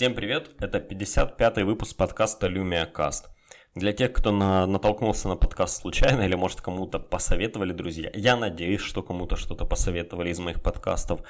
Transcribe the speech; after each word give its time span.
Всем 0.00 0.14
привет, 0.14 0.52
это 0.60 0.78
55-й 0.78 1.62
выпуск 1.62 1.94
подкаста 1.94 2.46
Lumia 2.46 2.90
Cast. 2.90 3.24
Для 3.74 3.92
тех, 3.92 4.14
кто 4.14 4.32
на, 4.32 4.66
натолкнулся 4.66 5.28
на 5.28 5.36
подкаст 5.36 5.82
случайно 5.82 6.22
или, 6.22 6.34
может, 6.36 6.62
кому-то 6.62 6.98
посоветовали 6.98 7.74
друзья, 7.74 8.10
я 8.14 8.34
надеюсь, 8.34 8.80
что 8.80 9.02
кому-то 9.02 9.36
что-то 9.36 9.66
посоветовали 9.66 10.30
из 10.30 10.38
моих 10.38 10.62
подкастов. 10.62 11.20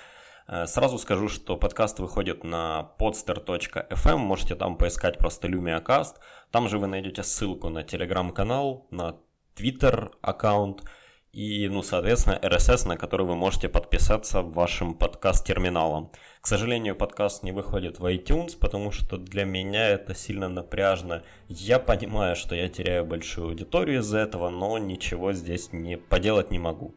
Э, 0.47 0.67
сразу 0.67 0.99
скажу, 0.99 1.29
что 1.29 1.57
подкаст 1.57 1.99
выходит 1.99 2.45
на 2.45 2.93
podster.fm, 3.01 4.17
можете 4.19 4.55
там 4.55 4.77
поискать 4.77 5.19
просто 5.19 5.49
Lumia 5.49 5.85
Cast. 5.85 6.19
Там 6.53 6.69
же 6.69 6.79
вы 6.79 6.87
найдете 6.87 7.25
ссылку 7.25 7.71
на 7.71 7.83
телеграм-канал, 7.83 8.87
на 8.93 9.17
Twitter 9.57 10.13
аккаунт 10.23 10.85
и, 11.33 11.69
ну, 11.69 11.83
соответственно, 11.83 12.41
RSS, 12.43 12.89
на 12.89 12.97
который 12.97 13.25
вы 13.25 13.37
можете 13.37 13.69
подписаться 13.69 14.43
вашим 14.43 14.95
подкаст-терминалом. 14.95 16.11
К 16.41 16.47
сожалению, 16.47 16.97
подкаст 16.97 17.45
не 17.45 17.53
выходит 17.53 18.01
в 18.01 18.05
iTunes, 18.07 18.59
потому 18.59 18.91
что 18.91 19.17
для 19.17 19.45
меня 19.45 19.89
это 19.89 20.13
сильно 20.15 20.49
напряжно. 20.49 21.23
Я 21.49 21.79
понимаю, 21.79 22.35
что 22.35 22.57
я 22.57 22.69
теряю 22.69 23.05
большую 23.05 23.49
аудиторию 23.49 24.01
из-за 24.01 24.19
этого, 24.19 24.51
но 24.51 24.77
ничего 24.79 25.33
здесь 25.33 25.73
не 25.73 25.97
поделать 25.97 26.51
не 26.51 26.59
могу. 26.59 26.97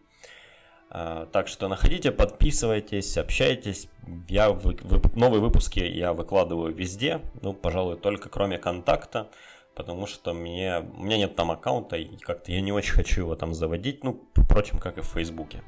А, 0.89 1.27
так 1.27 1.47
что 1.47 1.67
находите, 1.67 2.11
подписывайтесь, 2.11 3.17
общайтесь. 3.17 3.87
Я 4.29 4.49
вы, 4.49 4.77
вы, 4.81 5.01
новые 5.15 5.41
выпуски 5.41 5.79
я 5.79 6.13
выкладываю 6.13 6.73
везде, 6.73 7.21
ну, 7.41 7.53
пожалуй, 7.53 7.97
только 7.97 8.29
кроме 8.29 8.57
контакта 8.57 9.29
потому 9.75 10.07
что 10.07 10.33
мне, 10.33 10.79
у 10.97 11.03
меня 11.03 11.17
нет 11.17 11.35
там 11.35 11.51
аккаунта, 11.51 11.97
и 11.97 12.17
как-то 12.17 12.51
я 12.51 12.61
не 12.61 12.71
очень 12.71 12.93
хочу 12.93 13.21
его 13.21 13.35
там 13.35 13.53
заводить, 13.53 14.03
ну, 14.03 14.23
впрочем, 14.35 14.79
как 14.79 14.97
и 14.97 15.01
в 15.01 15.05
Фейсбуке. 15.05 15.63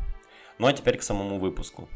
Ну 0.58 0.67
а 0.67 0.73
теперь 0.73 0.97
к 0.97 1.03
самому 1.03 1.39
выпуску. 1.39 1.89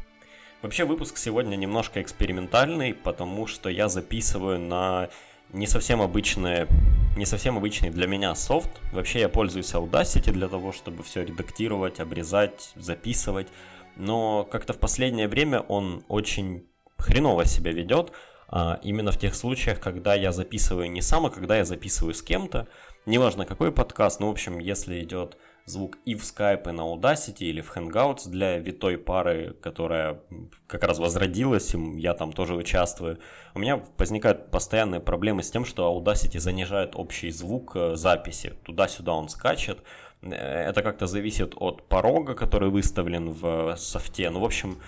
Вообще 0.62 0.84
выпуск 0.84 1.16
сегодня 1.16 1.56
немножко 1.56 2.02
экспериментальный, 2.02 2.92
потому 2.92 3.46
что 3.46 3.70
я 3.70 3.88
записываю 3.88 4.58
на 4.60 5.08
не 5.52 5.66
совсем 5.66 6.02
обычные, 6.02 6.68
не 7.16 7.24
совсем 7.24 7.56
обычный 7.56 7.90
для 7.90 8.06
меня 8.06 8.34
софт. 8.34 8.70
Вообще 8.92 9.20
я 9.20 9.28
пользуюсь 9.28 9.72
Audacity 9.72 10.30
для 10.32 10.48
того, 10.48 10.72
чтобы 10.72 11.02
все 11.02 11.24
редактировать, 11.24 11.98
обрезать, 11.98 12.72
записывать. 12.76 13.48
Но 13.96 14.44
как-то 14.44 14.74
в 14.74 14.78
последнее 14.78 15.28
время 15.28 15.60
он 15.60 16.04
очень 16.08 16.66
хреново 16.98 17.46
себя 17.46 17.72
ведет. 17.72 18.12
А, 18.52 18.80
именно 18.82 19.12
в 19.12 19.18
тех 19.18 19.34
случаях, 19.36 19.78
когда 19.80 20.14
я 20.14 20.32
записываю 20.32 20.90
не 20.90 21.02
сам, 21.02 21.26
а 21.26 21.30
когда 21.30 21.56
я 21.56 21.64
записываю 21.64 22.14
с 22.14 22.22
кем-то. 22.22 22.66
Неважно 23.06 23.46
какой 23.46 23.72
подкаст, 23.72 24.18
ну 24.20 24.26
в 24.26 24.30
общем, 24.30 24.58
если 24.58 25.02
идет 25.02 25.38
звук 25.66 25.98
и 26.04 26.16
в 26.16 26.22
Skype, 26.22 26.68
и 26.68 26.72
на 26.72 26.82
Audacity, 26.82 27.44
или 27.44 27.60
в 27.60 27.74
Hangouts 27.74 28.28
для 28.28 28.58
витой 28.58 28.98
пары, 28.98 29.56
которая 29.62 30.20
как 30.66 30.82
раз 30.82 30.98
возродилась, 30.98 31.74
и 31.74 32.00
я 32.00 32.14
там 32.14 32.32
тоже 32.32 32.56
участвую, 32.56 33.20
у 33.54 33.60
меня 33.60 33.80
возникают 33.96 34.50
постоянные 34.50 35.00
проблемы 35.00 35.44
с 35.44 35.50
тем, 35.50 35.64
что 35.64 35.96
Audacity 35.96 36.40
занижает 36.40 36.96
общий 36.96 37.30
звук 37.30 37.76
э, 37.76 37.94
записи. 37.94 38.54
Туда-сюда 38.64 39.12
он 39.12 39.28
скачет. 39.28 39.78
Э, 40.22 40.34
это 40.68 40.82
как-то 40.82 41.06
зависит 41.06 41.54
от 41.56 41.88
порога, 41.88 42.34
который 42.34 42.70
выставлен 42.70 43.30
в 43.30 43.76
софте. 43.76 44.28
Ну, 44.30 44.40
в 44.40 44.44
общем, 44.44 44.78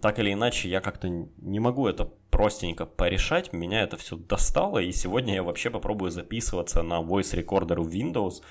так 0.00 0.18
или 0.18 0.32
иначе, 0.32 0.68
я 0.68 0.80
как-то 0.80 1.08
не 1.08 1.60
могу 1.60 1.86
это 1.86 2.10
простенько 2.30 2.86
порешать, 2.86 3.52
меня 3.52 3.82
это 3.82 3.96
все 3.96 4.16
достало, 4.16 4.78
и 4.78 4.92
сегодня 4.92 5.34
я 5.34 5.42
вообще 5.42 5.70
попробую 5.70 6.10
записываться 6.10 6.82
на 6.82 7.00
voice 7.00 7.34
recorder 7.34 7.80
в 7.80 7.88
Windows. 7.88 8.42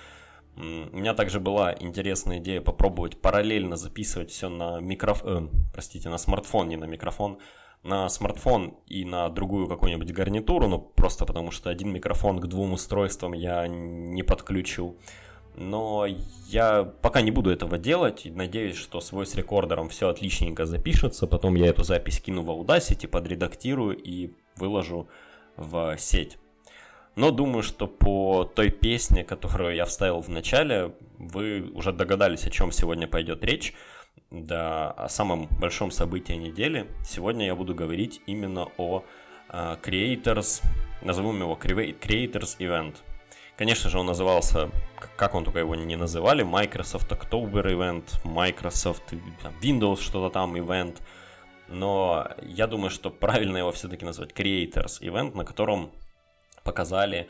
У 0.55 0.97
меня 0.97 1.13
также 1.13 1.39
была 1.39 1.75
интересная 1.79 2.39
идея 2.39 2.61
попробовать 2.61 3.21
параллельно 3.21 3.75
записывать 3.75 4.31
все 4.31 4.49
на 4.49 4.79
микрофон, 4.79 5.45
э, 5.45 5.49
простите, 5.71 6.09
на 6.09 6.17
смартфон, 6.17 6.67
не 6.67 6.77
на 6.77 6.85
микрофон, 6.85 7.37
на 7.83 8.09
смартфон 8.09 8.77
и 8.87 9.05
на 9.05 9.29
другую 9.29 9.67
какую-нибудь 9.67 10.11
гарнитуру, 10.11 10.67
ну 10.67 10.79
просто 10.79 11.25
потому 11.25 11.51
что 11.51 11.69
один 11.69 11.91
микрофон 11.91 12.39
к 12.39 12.47
двум 12.47 12.73
устройствам 12.73 13.33
я 13.33 13.67
не 13.67 14.23
подключу 14.23 14.97
но 15.57 16.05
я 16.47 16.83
пока 16.83 17.21
не 17.21 17.31
буду 17.31 17.49
этого 17.49 17.77
делать. 17.77 18.23
Надеюсь, 18.25 18.77
что 18.77 19.01
с 19.01 19.11
voice 19.11 19.35
рекордером 19.35 19.89
все 19.89 20.07
отличненько 20.07 20.65
запишется. 20.65 21.25
Потом 21.25 21.55
я 21.55 21.67
эту 21.67 21.83
запись 21.83 22.21
кину 22.21 22.43
в 22.43 22.49
Audacity, 22.49 23.07
подредактирую 23.07 23.97
и 23.97 24.31
выложу 24.55 25.09
в 25.55 25.97
сеть. 25.97 26.37
Но 27.15 27.31
думаю, 27.31 27.63
что 27.63 27.87
по 27.87 28.43
той 28.43 28.69
песне, 28.69 29.23
которую 29.23 29.75
я 29.75 29.85
вставил 29.85 30.21
в 30.21 30.29
начале, 30.29 30.93
вы 31.17 31.71
уже 31.73 31.91
догадались, 31.91 32.45
о 32.45 32.51
чем 32.51 32.71
сегодня 32.71 33.07
пойдет 33.07 33.43
речь. 33.43 33.73
Да, 34.29 34.91
о 34.91 35.09
самом 35.09 35.47
большом 35.59 35.89
событии 35.89 36.33
недели. 36.33 36.85
Сегодня 37.03 37.47
я 37.47 37.55
буду 37.55 37.73
говорить 37.73 38.21
именно 38.27 38.67
о 38.77 39.03
uh, 39.49 39.81
Creators, 39.81 40.61
назовем 41.01 41.39
его 41.39 41.55
Creators 41.55 42.57
Event. 42.59 42.97
Конечно 43.57 43.89
же, 43.89 43.97
он 43.97 44.05
назывался, 44.05 44.69
как 45.15 45.33
он 45.33 45.43
только 45.43 45.59
его 45.59 45.73
не 45.73 45.95
называли, 45.95 46.43
Microsoft 46.43 47.11
October 47.11 47.65
Event, 47.65 48.03
Microsoft 48.23 49.13
Windows 49.63 49.99
что-то 49.99 50.31
там 50.31 50.55
Event. 50.55 50.97
Но 51.67 52.29
я 52.43 52.67
думаю, 52.67 52.91
что 52.91 53.09
правильно 53.09 53.57
его 53.57 53.71
все-таки 53.71 54.05
назвать 54.05 54.31
Creators 54.31 55.01
Event, 55.01 55.35
на 55.35 55.43
котором 55.43 55.91
показали, 56.63 57.29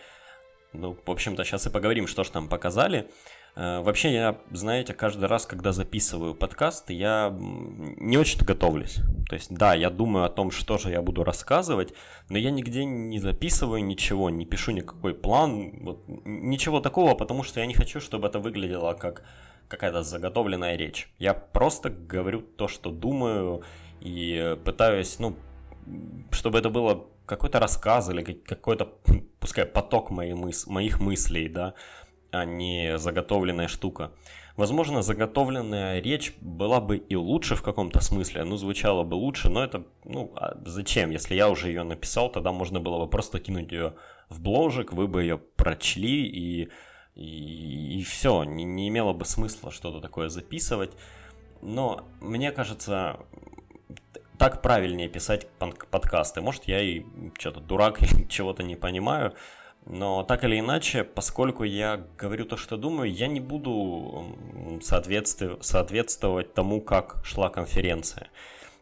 ну, 0.74 0.98
в 1.06 1.10
общем-то, 1.10 1.46
сейчас 1.46 1.66
и 1.66 1.70
поговорим, 1.70 2.08
что 2.08 2.26
же 2.26 2.32
там 2.32 2.50
показали. 2.50 3.10
Э, 3.58 3.82
вообще, 3.82 4.14
я, 4.14 4.38
знаете, 4.52 4.94
каждый 4.94 5.26
раз, 5.26 5.48
когда 5.48 5.72
записываю 5.72 6.36
подкаст, 6.36 6.92
я 6.92 7.36
не 7.36 8.16
очень 8.18 8.42
готовлюсь. 8.42 9.00
То 9.28 9.34
есть, 9.36 9.52
да, 9.52 9.74
я 9.74 9.90
думаю 9.90 10.26
о 10.26 10.30
том, 10.30 10.52
что 10.52 10.78
же 10.78 10.92
я 10.92 11.02
буду 11.02 11.24
рассказывать, 11.24 11.94
но 12.30 12.38
я 12.38 12.52
нигде 12.52 12.86
не 12.86 13.20
записываю 13.20 13.84
ничего, 13.84 14.30
не 14.30 14.46
пишу 14.46 14.74
никакой 14.74 15.16
план, 15.16 15.72
вот, 15.82 16.04
ничего 16.08 16.82
такого, 16.82 17.16
потому 17.16 17.42
что 17.42 17.60
я 17.60 17.66
не 17.66 17.74
хочу, 17.74 18.00
чтобы 18.00 18.28
это 18.28 18.38
выглядело 18.38 18.94
как 18.94 19.24
какая-то 19.68 20.04
заготовленная 20.04 20.78
речь. 20.78 21.10
Я 21.18 21.34
просто 21.34 21.90
говорю 21.90 22.42
то, 22.42 22.68
что 22.68 22.92
думаю, 22.92 23.64
и 24.02 24.56
пытаюсь, 24.66 25.18
ну, 25.18 25.36
чтобы 26.32 26.60
это 26.60 26.70
было 26.70 27.08
какой-то 27.26 27.60
рассказ 27.60 28.10
или 28.10 28.22
какой-то, 28.22 28.86
пускай, 29.40 29.66
поток 29.66 30.12
моих, 30.12 30.36
мыс 30.36 30.68
моих 30.68 31.00
мыслей, 31.02 31.50
да, 31.50 31.74
а 32.40 32.46
не 32.46 32.98
заготовленная 32.98 33.68
штука. 33.68 34.12
Возможно, 34.56 35.04
заготовленная 35.04 36.02
речь 36.02 36.34
была 36.42 36.82
бы 36.82 36.98
и 36.98 37.16
лучше 37.16 37.56
в 37.56 37.62
каком-то 37.62 38.02
смысле, 38.02 38.44
ну, 38.44 38.58
звучала 38.58 39.04
бы 39.04 39.14
лучше, 39.14 39.50
но 39.50 39.64
это, 39.64 39.84
ну, 40.04 40.32
а 40.36 40.58
зачем? 40.66 41.12
Если 41.12 41.36
я 41.36 41.50
уже 41.50 41.68
ее 41.68 41.84
написал, 41.84 42.32
тогда 42.32 42.52
можно 42.52 42.80
было 42.80 42.98
бы 42.98 43.08
просто 43.08 43.40
кинуть 43.40 43.72
ее 43.72 43.94
в 44.30 44.42
бложек, 44.42 44.94
вы 44.94 45.08
бы 45.08 45.22
ее 45.22 45.38
прочли, 45.38 46.26
и, 46.26 46.70
и, 47.14 48.00
и 48.00 48.04
все, 48.04 48.44
не, 48.44 48.64
не 48.64 48.88
имело 48.88 49.14
бы 49.14 49.26
смысла 49.26 49.70
что-то 49.70 50.02
такое 50.02 50.30
записывать. 50.30 50.92
Но 51.62 52.08
мне 52.20 52.52
кажется, 52.52 53.20
так 54.38 54.62
правильнее 54.62 55.10
писать 55.10 55.48
подкасты. 55.92 56.42
Может, 56.42 56.66
я 56.66 56.82
и 56.82 57.04
что-то 57.38 57.60
дурак 57.60 58.00
чего-то 58.30 58.64
не 58.64 58.76
понимаю, 58.76 59.34
но 59.90 60.24
так 60.24 60.44
или 60.44 60.60
иначе, 60.60 61.04
поскольку 61.06 61.64
я 61.64 62.04
говорю 62.18 62.46
то, 62.46 62.58
что 62.58 62.76
думаю, 62.76 63.12
я 63.12 63.28
не 63.28 63.40
буду 63.40 64.36
соответствовать, 64.82 65.66
соответствовать 65.66 66.54
тому, 66.54 66.82
как 66.82 67.24
шла 67.24 67.50
конференция. 67.50 68.28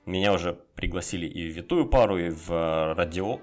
Меня 0.08 0.34
уже 0.34 0.58
пригласили 0.76 1.28
и 1.28 1.50
в 1.50 1.56
витую 1.56 1.86
пару, 1.86 2.18
и 2.18 2.30
в, 2.30 2.94
радио, 2.96 3.40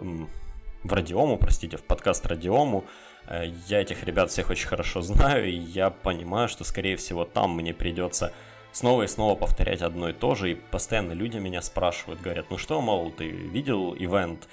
в 0.82 0.92
радиому, 0.92 1.36
простите, 1.36 1.76
в 1.76 1.84
подкаст 1.84 2.26
радиому. 2.26 2.84
Э, 3.28 3.44
я 3.68 3.80
этих 3.80 4.04
ребят 4.04 4.30
всех 4.30 4.50
очень 4.50 4.66
хорошо 4.66 5.00
знаю, 5.00 5.48
и 5.48 5.56
я 5.56 5.90
понимаю, 5.90 6.48
что, 6.48 6.64
скорее 6.64 6.96
всего, 6.96 7.24
там 7.24 7.54
мне 7.54 7.72
придется 7.72 8.32
снова 8.72 9.02
и 9.02 9.06
снова 9.06 9.36
повторять 9.36 9.82
одно 9.82 10.08
и 10.08 10.12
то 10.12 10.34
же, 10.34 10.52
и 10.52 10.54
постоянно 10.54 11.12
люди 11.12 11.36
меня 11.36 11.62
спрашивают, 11.62 12.20
говорят, 12.20 12.46
ну 12.50 12.58
что, 12.58 12.80
мол, 12.80 13.12
ты 13.12 13.28
видел 13.28 13.94
ивент, 13.94 14.48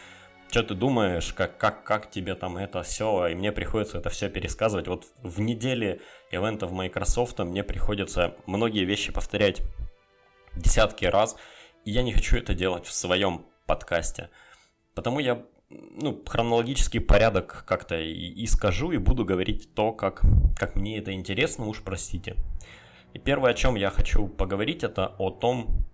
что 0.49 0.63
ты 0.63 0.73
думаешь, 0.73 1.31
как, 1.33 1.57
как, 1.57 1.83
как 1.83 2.09
тебе 2.09 2.33
там 2.35 2.57
это 2.57 2.81
все, 2.81 3.27
и 3.27 3.35
мне 3.35 3.51
приходится 3.51 3.99
это 3.99 4.09
все 4.09 4.29
пересказывать. 4.29 4.87
Вот 4.87 5.05
в 5.21 5.39
неделе 5.39 6.01
ивента 6.31 6.65
в 6.65 6.73
Microsoft 6.73 7.39
мне 7.39 7.63
приходится 7.63 8.35
многие 8.47 8.83
вещи 8.83 9.11
повторять 9.11 9.61
десятки 10.55 11.05
раз, 11.05 11.35
и 11.85 11.91
я 11.91 12.01
не 12.01 12.13
хочу 12.13 12.37
это 12.37 12.55
делать 12.55 12.85
в 12.85 12.93
своем 12.93 13.45
подкасте. 13.67 14.29
Потому 14.95 15.19
я 15.19 15.43
ну, 15.69 16.19
хронологический 16.25 16.99
порядок 16.99 17.63
как-то 17.67 17.99
и, 17.99 18.11
и 18.11 18.47
скажу, 18.47 18.91
и 18.91 18.97
буду 18.97 19.25
говорить 19.25 19.75
то, 19.75 19.91
как, 19.91 20.23
как 20.57 20.75
мне 20.75 20.97
это 20.97 21.13
интересно, 21.13 21.67
уж 21.67 21.83
простите. 21.83 22.35
И 23.13 23.19
первое, 23.19 23.51
о 23.51 23.53
чем 23.55 23.75
я 23.75 23.91
хочу 23.91 24.27
поговорить, 24.27 24.83
это 24.83 25.15
о 25.19 25.29
том, 25.29 25.85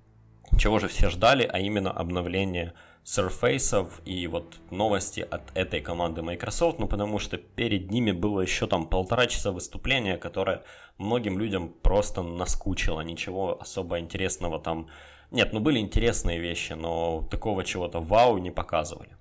чего 0.57 0.79
же 0.79 0.87
все 0.87 1.09
ждали, 1.09 1.43
а 1.43 1.59
именно 1.59 1.91
обновление 1.91 2.73
Surface 3.05 3.87
и 4.03 4.27
вот 4.27 4.57
новости 4.71 5.21
от 5.21 5.55
этой 5.55 5.79
команды 5.79 6.23
Microsoft, 6.23 6.79
ну 6.79 6.87
потому 6.87 7.19
что 7.19 7.37
перед 7.37 7.91
ними 7.91 8.11
было 8.11 8.41
еще 8.41 8.65
там 8.65 8.87
полтора 8.89 9.27
часа 9.27 9.51
выступления, 9.51 10.17
которое 10.17 10.63
многим 10.97 11.37
людям 11.37 11.69
просто 11.69 12.23
наскучило, 12.23 13.01
ничего 13.01 13.61
особо 13.61 13.99
интересного 13.99 14.59
там 14.59 14.89
нет, 15.31 15.53
ну 15.53 15.59
были 15.59 15.79
интересные 15.79 16.39
вещи, 16.39 16.73
но 16.73 17.27
такого 17.29 17.63
чего-то 17.63 17.99
вау 17.99 18.37
не 18.37 18.51
показывали. 18.51 19.15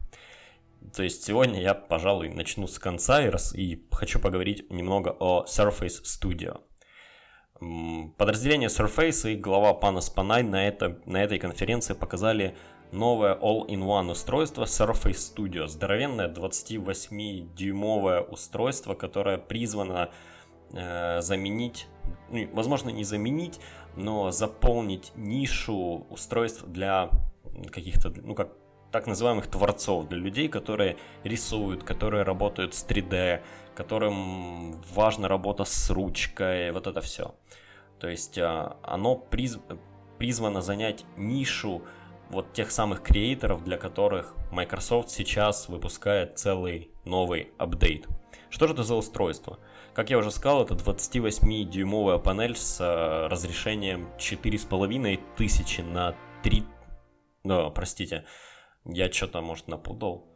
То 0.95 1.03
есть 1.03 1.25
сегодня 1.25 1.61
я, 1.61 1.75
пожалуй, 1.75 2.29
начну 2.29 2.67
с 2.67 2.79
конца 2.79 3.23
и, 3.23 3.29
раз, 3.29 3.55
и 3.55 3.85
хочу 3.91 4.21
поговорить 4.21 4.71
немного 4.71 5.17
о 5.19 5.45
Surface 5.45 6.03
Studio. 6.05 6.61
Подразделение 8.19 8.69
Surface 8.69 9.33
и 9.33 9.37
глава 9.37 9.73
Панас 9.73 10.11
Панай 10.11 10.43
на, 10.43 10.69
это, 10.69 11.01
на 11.07 11.23
этой 11.23 11.39
конференции 11.39 11.95
показали 11.95 12.55
новое 12.95 13.35
all-in-one 13.35 14.13
устройство 14.13 14.65
Surface 14.65 15.35
Studio. 15.35 15.67
Здоровенное 15.67 16.29
28-дюймовое 16.29 18.21
устройство, 18.21 18.95
которое 18.95 19.37
призвано 19.37 20.11
э, 20.73 21.21
заменить, 21.21 21.89
ну, 22.31 22.49
возможно 22.53 22.91
не 22.91 23.05
заменить, 23.05 23.61
но 23.97 24.31
заполнить 24.31 25.13
нишу 25.17 26.07
устройств 26.09 26.65
для 26.67 27.11
каких-то, 27.71 28.13
ну 28.23 28.35
как 28.35 28.49
так 28.91 29.09
называемых 29.09 29.49
творцов, 29.49 30.09
для 30.09 30.19
людей, 30.19 30.49
которые 30.49 30.97
рисуют, 31.25 31.83
которые 31.83 32.23
работают 32.23 32.75
с 32.75 32.87
3D, 32.87 33.43
которым 33.75 34.81
важна 34.95 35.27
работа 35.27 35.65
с 35.65 35.91
ручкой, 35.91 36.71
вот 36.71 36.87
это 36.87 37.01
все. 37.01 37.35
То 37.99 38.09
есть 38.09 38.39
а, 38.39 38.77
оно 38.83 39.17
приз... 39.17 39.59
призвано 40.19 40.63
занять 40.63 41.05
нишу 41.17 41.83
вот 42.31 42.53
тех 42.53 42.71
самых 42.71 43.03
креаторов, 43.03 43.65
для 43.65 43.77
которых 43.77 44.35
Microsoft 44.51 45.11
сейчас 45.11 45.69
выпускает 45.69 46.39
целый 46.39 46.91
новый 47.05 47.53
апдейт. 47.59 48.07
Что 48.51 48.67
же 48.67 48.75
это 48.75 48.85
за 48.85 48.95
устройство? 48.95 49.59
Как 49.95 50.11
я 50.11 50.19
уже 50.19 50.31
сказал, 50.31 50.63
это 50.63 50.75
28-дюймовая 50.75 52.19
панель 52.19 52.57
с 52.57 52.79
а, 52.81 53.29
разрешением 53.29 54.09
4500 54.19 55.85
на 55.85 56.15
3... 56.43 56.65
Да, 57.45 57.71
простите, 57.71 58.25
я 58.85 59.11
что-то, 59.13 59.41
может, 59.41 59.69
напутал. 59.69 60.27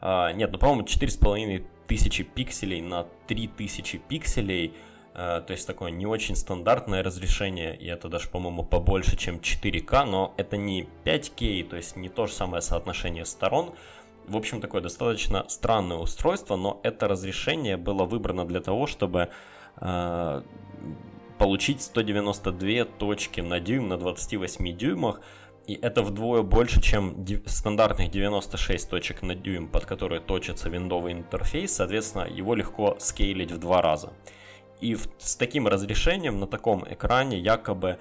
А, 0.00 0.32
нет, 0.32 0.52
ну, 0.52 0.58
по-моему, 0.58 0.82
4,5 0.82 1.66
тысячи 1.86 2.22
пикселей 2.22 2.80
на 2.80 3.04
3000 3.26 3.98
пикселей. 4.08 4.74
А, 5.14 5.40
то 5.42 5.52
есть 5.52 5.66
такое 5.66 5.92
не 5.92 6.06
очень 6.06 6.34
стандартное 6.34 7.02
разрешение, 7.02 7.76
и 7.76 7.86
это 7.86 8.08
даже, 8.08 8.28
по-моему, 8.28 8.64
побольше, 8.64 9.16
чем 9.16 9.36
4К, 9.36 10.04
но 10.04 10.34
это 10.36 10.56
не 10.56 10.88
5К, 11.04 11.68
то 11.68 11.76
есть 11.76 11.96
не 11.96 12.08
то 12.08 12.26
же 12.26 12.32
самое 12.32 12.60
соотношение 12.60 13.24
сторон. 13.24 13.74
В 14.26 14.36
общем, 14.36 14.60
такое 14.60 14.80
достаточно 14.80 15.44
странное 15.48 15.98
устройство, 15.98 16.56
но 16.56 16.80
это 16.82 17.06
разрешение 17.06 17.76
было 17.76 18.04
выбрано 18.04 18.44
для 18.44 18.60
того, 18.60 18.86
чтобы 18.88 19.28
э, 19.76 20.42
получить 21.38 21.82
192 21.82 22.84
точки 22.84 23.40
на 23.40 23.60
дюйм 23.60 23.88
на 23.88 23.98
28 23.98 24.76
дюймах, 24.76 25.20
и 25.66 25.74
это 25.74 26.02
вдвое 26.02 26.42
больше, 26.42 26.82
чем 26.82 27.24
стандартных 27.46 28.10
96 28.10 28.90
точек 28.90 29.22
на 29.22 29.36
дюйм, 29.36 29.68
под 29.68 29.86
которые 29.86 30.20
точится 30.20 30.68
виндовый 30.68 31.12
интерфейс, 31.12 31.72
соответственно, 31.72 32.24
его 32.24 32.54
легко 32.54 32.96
скейлить 32.98 33.52
в 33.52 33.58
два 33.58 33.80
раза. 33.80 34.12
И 34.80 34.94
в, 34.94 35.08
с 35.18 35.36
таким 35.36 35.66
разрешением 35.66 36.40
на 36.40 36.46
таком 36.46 36.84
экране 36.88 37.38
якобы 37.38 37.98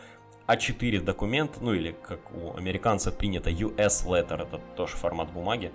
А4 0.47 1.01
документ, 1.01 1.57
ну 1.61 1.73
или 1.73 1.95
как 2.01 2.19
у 2.33 2.57
американцев 2.57 3.15
принято 3.15 3.49
US 3.49 4.05
Letter, 4.05 4.41
это 4.43 4.59
тоже 4.75 4.95
формат 4.97 5.31
бумаги, 5.31 5.71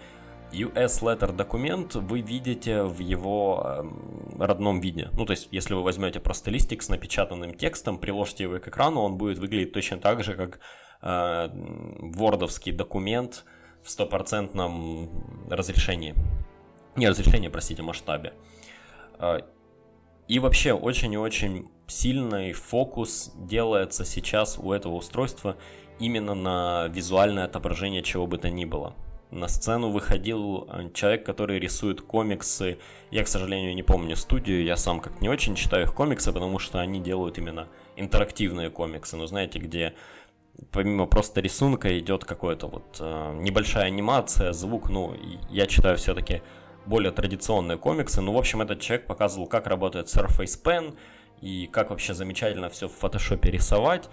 US 0.53 1.03
Letter 1.03 1.33
документ 1.33 1.95
вы 1.95 2.21
видите 2.21 2.83
в 2.83 2.99
его 3.01 3.63
э, 3.65 4.43
родном 4.43 4.81
виде. 4.81 5.11
Ну, 5.13 5.27
то 5.27 5.33
есть, 5.33 5.49
если 5.51 5.75
вы 5.75 5.83
возьмете 5.83 6.21
просто 6.21 6.51
листик 6.51 6.83
с 6.83 6.89
напечатанным 6.89 7.55
текстом, 7.55 7.99
приложите 7.99 8.45
его 8.45 8.59
к 8.59 8.69
экрану, 8.69 9.03
он 9.03 9.19
будет 9.19 9.39
выглядеть 9.39 9.73
точно 9.73 9.99
так 9.99 10.25
же, 10.25 10.35
как 10.35 10.61
э, 11.03 11.49
вордовский 11.53 12.73
документ 12.73 13.45
в 13.83 13.91
стопроцентном 13.91 15.49
разрешении. 15.51 16.15
Не 16.97 17.09
разрешении, 17.09 17.49
простите, 17.49 17.83
масштабе. 17.83 18.33
И 20.29 20.39
вообще 20.39 20.75
очень 20.75 21.15
и 21.15 21.17
очень 21.17 21.69
сильный 21.87 22.53
фокус 22.53 23.33
делается 23.35 24.05
сейчас 24.05 24.59
у 24.59 24.73
этого 24.73 24.95
устройства 24.95 25.57
именно 25.99 26.35
на 26.35 26.87
визуальное 26.89 27.47
отображение 27.47 28.03
чего 28.03 28.27
бы 28.27 28.37
то 28.37 28.51
ни 28.51 28.67
было. 28.67 28.95
На 29.31 29.49
сцену 29.49 29.91
выходил 29.91 30.69
э, 30.71 30.91
человек, 30.95 31.25
который 31.25 31.59
рисует 31.59 32.01
комиксы. 32.01 32.79
Я, 33.11 33.25
к 33.25 33.29
сожалению, 33.29 33.75
не 33.75 33.83
помню 33.83 34.17
студию, 34.17 34.65
я 34.65 34.77
сам 34.77 35.01
как 35.01 35.21
не 35.21 35.29
очень 35.29 35.55
читаю 35.55 35.85
их 35.85 35.95
комиксы, 35.95 36.33
потому 36.33 36.59
что 36.59 36.79
они 36.81 37.01
делают 37.01 37.37
именно 37.37 37.69
интерактивные 37.97 38.71
комиксы. 38.71 39.17
Но 39.17 39.27
знаете, 39.27 39.59
где 39.59 39.95
помимо 40.73 41.07
просто 41.07 41.41
рисунка 41.41 41.99
идет 41.99 42.25
какая-то 42.25 42.69
вот 42.69 42.97
э, 43.01 43.39
небольшая 43.41 43.87
анимация, 43.87 44.53
звук. 44.53 44.89
Ну, 44.89 45.15
я 45.51 45.67
читаю 45.67 45.97
все-таки 45.99 46.43
более 46.89 47.13
традиционные 47.13 47.79
комиксы. 47.79 48.21
Ну, 48.21 48.33
в 48.33 48.39
общем, 48.39 48.63
этот 48.63 48.81
человек 48.81 49.07
показывал, 49.07 49.47
как 49.47 49.67
работает 49.67 50.07
Surface 50.07 50.63
Pen 50.63 50.97
и 51.41 51.67
как 51.67 51.91
вообще 51.91 52.15
замечательно 52.15 52.69
все 52.69 52.89
в 52.89 52.93
фотошопе 52.93 53.51
рисовать. 53.51 54.09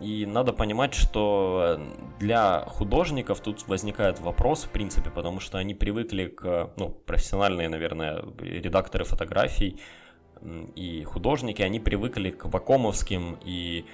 И 0.00 0.26
надо 0.26 0.52
понимать, 0.52 0.92
что 0.92 1.80
для 2.18 2.64
художников 2.66 3.40
тут 3.40 3.68
возникает 3.68 4.18
вопрос, 4.18 4.64
в 4.64 4.70
принципе, 4.70 5.10
потому 5.10 5.38
что 5.38 5.58
они 5.58 5.72
привыкли 5.74 6.26
к, 6.26 6.72
ну, 6.76 6.88
профессиональные, 6.88 7.68
наверное, 7.68 8.24
редакторы 8.40 9.04
фотографий 9.04 9.80
и 10.74 11.04
художники, 11.04 11.62
они 11.62 11.78
привыкли 11.78 12.30
к 12.30 12.46
вакомовским 12.46 13.38
и 13.44 13.86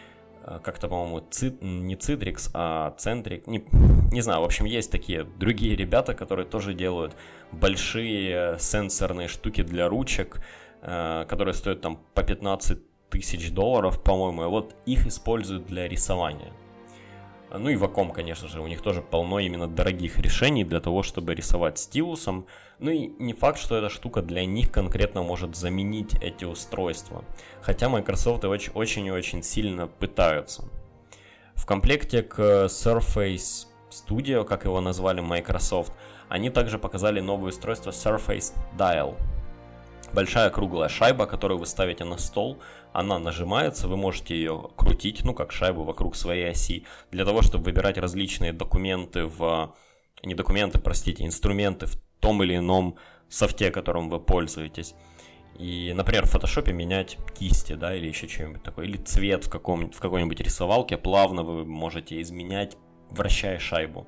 Э, 0.43 0.59
как-то, 0.63 0.89
по-моему, 0.89 1.21
цит, 1.31 1.63
не 1.63 1.97
Citrix, 1.97 2.51
а 2.55 2.95
Centric, 2.99 3.43
не, 3.47 3.65
не 4.13 4.21
знаю, 4.21 4.41
в 4.41 4.45
общем, 4.45 4.65
есть 4.65 4.91
такие 4.91 5.25
другие 5.25 5.77
ребята, 5.77 6.15
которые 6.15 6.47
тоже 6.47 6.75
делают 6.75 7.15
большие 7.53 8.59
сенсорные 8.59 9.29
штуки 9.29 9.63
для 9.63 9.89
ручек, 9.89 10.41
э, 10.83 11.27
которые 11.29 11.55
стоят 11.55 11.81
там 11.81 12.01
по 12.15 12.23
15 12.23 12.79
тысяч 13.11 13.51
долларов, 13.51 14.03
по-моему, 14.03 14.45
и 14.45 14.47
вот 14.47 14.77
их 14.87 15.07
используют 15.07 15.67
для 15.67 15.89
рисования. 15.89 16.53
Ну 17.53 17.69
и 17.69 17.77
Ваком, 17.77 18.13
конечно 18.13 18.47
же, 18.47 18.61
у 18.61 18.69
них 18.69 18.81
тоже 18.81 19.03
полно 19.03 19.41
именно 19.41 19.67
дорогих 19.67 20.19
решений 20.19 20.65
для 20.65 20.81
того, 20.81 21.03
чтобы 21.03 21.35
рисовать 21.35 21.79
стилусом. 21.79 22.47
Ну 22.79 22.91
и 22.91 23.09
не 23.19 23.33
факт, 23.33 23.59
что 23.59 23.77
эта 23.77 23.89
штука 23.89 24.23
для 24.23 24.45
них 24.45 24.71
конкретно 24.71 25.23
может 25.23 25.57
заменить 25.57 26.15
эти 26.23 26.45
устройства. 26.45 27.25
Хотя 27.61 27.89
Microsoft 27.89 28.45
очень 28.45 29.07
и 29.07 29.11
очень 29.11 29.43
сильно 29.43 29.89
пытаются. 29.89 30.65
В 31.57 31.67
комплекте 31.67 32.23
к 32.23 32.39
Surface 32.67 33.67
Studio, 33.91 34.45
как 34.45 34.65
его 34.65 34.81
назвали 34.81 35.21
Microsoft, 35.21 35.93
они 36.31 36.49
также 36.49 36.79
показали 36.79 37.21
новое 37.21 37.51
устройство 37.51 37.91
Surface 37.91 38.55
Dial. 38.79 39.17
Большая 40.13 40.51
круглая 40.51 40.89
шайба, 40.89 41.27
которую 41.27 41.59
вы 41.59 41.67
ставите 41.67 42.05
на 42.05 42.19
стол, 42.19 42.59
она 42.93 43.19
нажимается, 43.19 43.89
вы 43.89 43.97
можете 43.97 44.35
ее 44.35 44.71
крутить, 44.77 45.25
ну 45.25 45.35
как 45.35 45.53
шайбу 45.53 45.83
вокруг 45.83 46.17
своей 46.17 46.51
оси, 46.51 46.87
для 47.11 47.25
того, 47.25 47.43
чтобы 47.43 47.65
выбирать 47.65 47.99
различные 47.99 48.53
документы 48.53 49.27
в... 49.27 49.75
Не 50.23 50.35
документы, 50.35 50.79
простите, 50.79 51.25
инструменты 51.27 51.87
в 51.87 51.97
том 52.21 52.43
или 52.43 52.57
ином 52.57 52.97
софте, 53.29 53.71
которым 53.71 54.09
вы 54.09 54.21
пользуетесь. 54.21 54.95
И, 55.59 55.93
например, 55.95 56.27
в 56.27 56.31
фотошопе 56.31 56.73
менять 56.73 57.19
кисти, 57.39 57.73
да, 57.73 57.95
или 57.95 58.07
еще 58.07 58.29
что-нибудь 58.29 58.63
такое, 58.63 58.87
или 58.87 58.97
цвет 58.99 59.45
в, 59.45 59.51
каком, 59.51 59.91
в 59.91 59.99
какой-нибудь 59.99 60.41
рисовалке 60.41 60.97
плавно 60.97 61.43
вы 61.43 61.65
можете 61.65 62.21
изменять, 62.21 62.77
вращая 63.11 63.59
шайбу. 63.59 64.07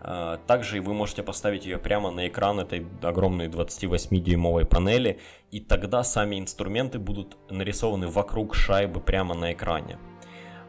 А, 0.00 0.38
также 0.46 0.80
вы 0.80 0.94
можете 0.94 1.22
поставить 1.22 1.64
ее 1.66 1.78
прямо 1.78 2.10
на 2.10 2.28
экран 2.28 2.60
этой 2.60 2.86
огромной 3.02 3.48
28-дюймовой 3.48 4.64
панели, 4.64 5.18
и 5.50 5.60
тогда 5.60 6.02
сами 6.04 6.38
инструменты 6.38 6.98
будут 6.98 7.36
нарисованы 7.50 8.08
вокруг 8.08 8.54
шайбы 8.54 9.00
прямо 9.00 9.34
на 9.34 9.52
экране. 9.52 9.98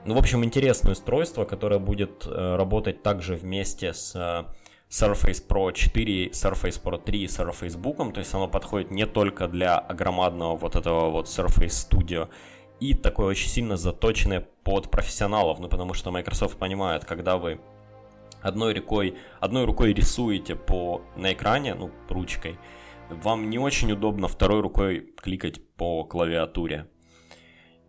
Ну, 0.06 0.16
в 0.16 0.18
общем, 0.18 0.44
интересное 0.44 0.94
устройство, 0.94 1.46
которое 1.46 1.80
будет 1.80 2.26
э, 2.26 2.56
работать 2.56 3.04
также 3.04 3.36
вместе 3.36 3.94
с 3.94 4.16
э, 4.16 4.46
Surface 4.90 5.46
Pro 5.46 5.72
4, 5.74 6.30
Surface 6.30 6.82
Pro 6.82 6.98
3 6.98 7.24
и 7.24 7.28
Surface 7.28 7.78
Book, 7.80 8.14
то 8.14 8.20
есть 8.20 8.34
оно 8.34 8.48
подходит 8.48 8.92
не 8.92 9.06
только 9.06 9.48
для 9.48 9.78
огромадного 9.78 10.56
вот 10.56 10.76
этого 10.76 11.10
вот 11.10 11.28
Surface 11.28 11.90
Studio, 11.90 12.30
и 12.80 12.94
такое 12.94 13.28
очень 13.28 13.50
сильно 13.50 13.76
заточенное 13.76 14.48
под 14.64 14.90
профессионалов, 14.90 15.60
ну 15.60 15.68
потому 15.68 15.94
что 15.94 16.12
Microsoft 16.12 16.58
понимает, 16.58 17.04
когда 17.04 17.38
вы 17.38 17.60
одной 18.42 18.74
рукой, 18.74 19.18
одной 19.40 19.66
рукой 19.66 19.94
рисуете 19.94 20.56
по, 20.56 21.02
на 21.16 21.34
экране, 21.34 21.76
ну, 21.76 21.92
ручкой, 22.10 22.58
вам 23.10 23.50
не 23.50 23.58
очень 23.58 23.92
удобно 23.92 24.28
второй 24.28 24.62
рукой 24.62 25.14
кликать 25.18 25.62
по 25.76 26.04
клавиатуре. 26.04 26.88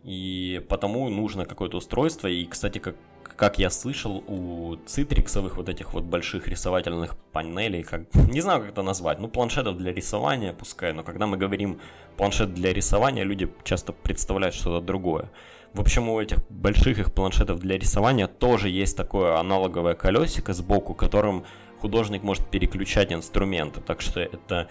И 0.03 0.65
потому 0.67 1.09
нужно 1.09 1.45
какое-то 1.45 1.77
устройство. 1.77 2.27
И, 2.27 2.45
кстати, 2.45 2.79
как, 2.79 2.95
как 3.23 3.59
я 3.59 3.69
слышал, 3.69 4.23
у 4.27 4.77
цитриксовых 4.85 5.57
вот 5.57 5.69
этих 5.69 5.93
вот 5.93 6.03
больших 6.03 6.47
рисовательных 6.47 7.15
панелей, 7.31 7.83
как, 7.83 8.13
не 8.31 8.41
знаю, 8.41 8.61
как 8.61 8.71
это 8.71 8.81
назвать, 8.81 9.19
ну, 9.19 9.27
планшетов 9.27 9.77
для 9.77 9.93
рисования, 9.93 10.53
пускай, 10.53 10.93
но 10.93 11.03
когда 11.03 11.27
мы 11.27 11.37
говорим 11.37 11.79
планшет 12.17 12.53
для 12.53 12.73
рисования, 12.73 13.23
люди 13.23 13.51
часто 13.63 13.93
представляют 13.93 14.55
что-то 14.55 14.83
другое. 14.83 15.29
В 15.73 15.79
общем, 15.79 16.09
у 16.09 16.19
этих 16.19 16.39
больших 16.49 16.99
их 16.99 17.13
планшетов 17.13 17.59
для 17.59 17.77
рисования 17.77 18.27
тоже 18.27 18.69
есть 18.69 18.97
такое 18.97 19.37
аналоговое 19.37 19.95
колесико 19.95 20.53
сбоку, 20.53 20.93
которым 20.93 21.45
художник 21.79 22.23
может 22.23 22.45
переключать 22.49 23.13
инструменты. 23.13 23.79
Так 23.79 24.01
что 24.01 24.19
это 24.19 24.69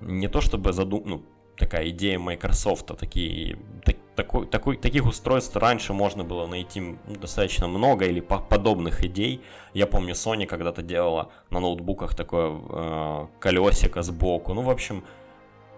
не 0.00 0.28
то 0.28 0.40
чтобы 0.40 0.72
задум... 0.72 1.02
ну, 1.06 1.22
такая 1.60 1.90
идея 1.90 2.18
Microsoft, 2.18 2.86
такие, 2.98 3.58
так, 3.84 3.96
такой, 4.16 4.46
такой, 4.46 4.76
таких 4.76 5.06
устройств 5.06 5.54
раньше 5.56 5.92
можно 5.92 6.24
было 6.24 6.46
найти 6.46 6.96
достаточно 7.06 7.68
много 7.68 8.06
или 8.06 8.20
по 8.20 8.38
подобных 8.38 9.04
идей. 9.04 9.42
Я 9.74 9.86
помню, 9.86 10.14
Sony 10.14 10.46
когда-то 10.46 10.82
делала 10.82 11.30
на 11.50 11.60
ноутбуках 11.60 12.14
такое 12.16 12.50
э, 12.50 13.26
колесико 13.38 14.02
сбоку. 14.02 14.54
Ну, 14.54 14.62
в 14.62 14.70
общем, 14.70 15.04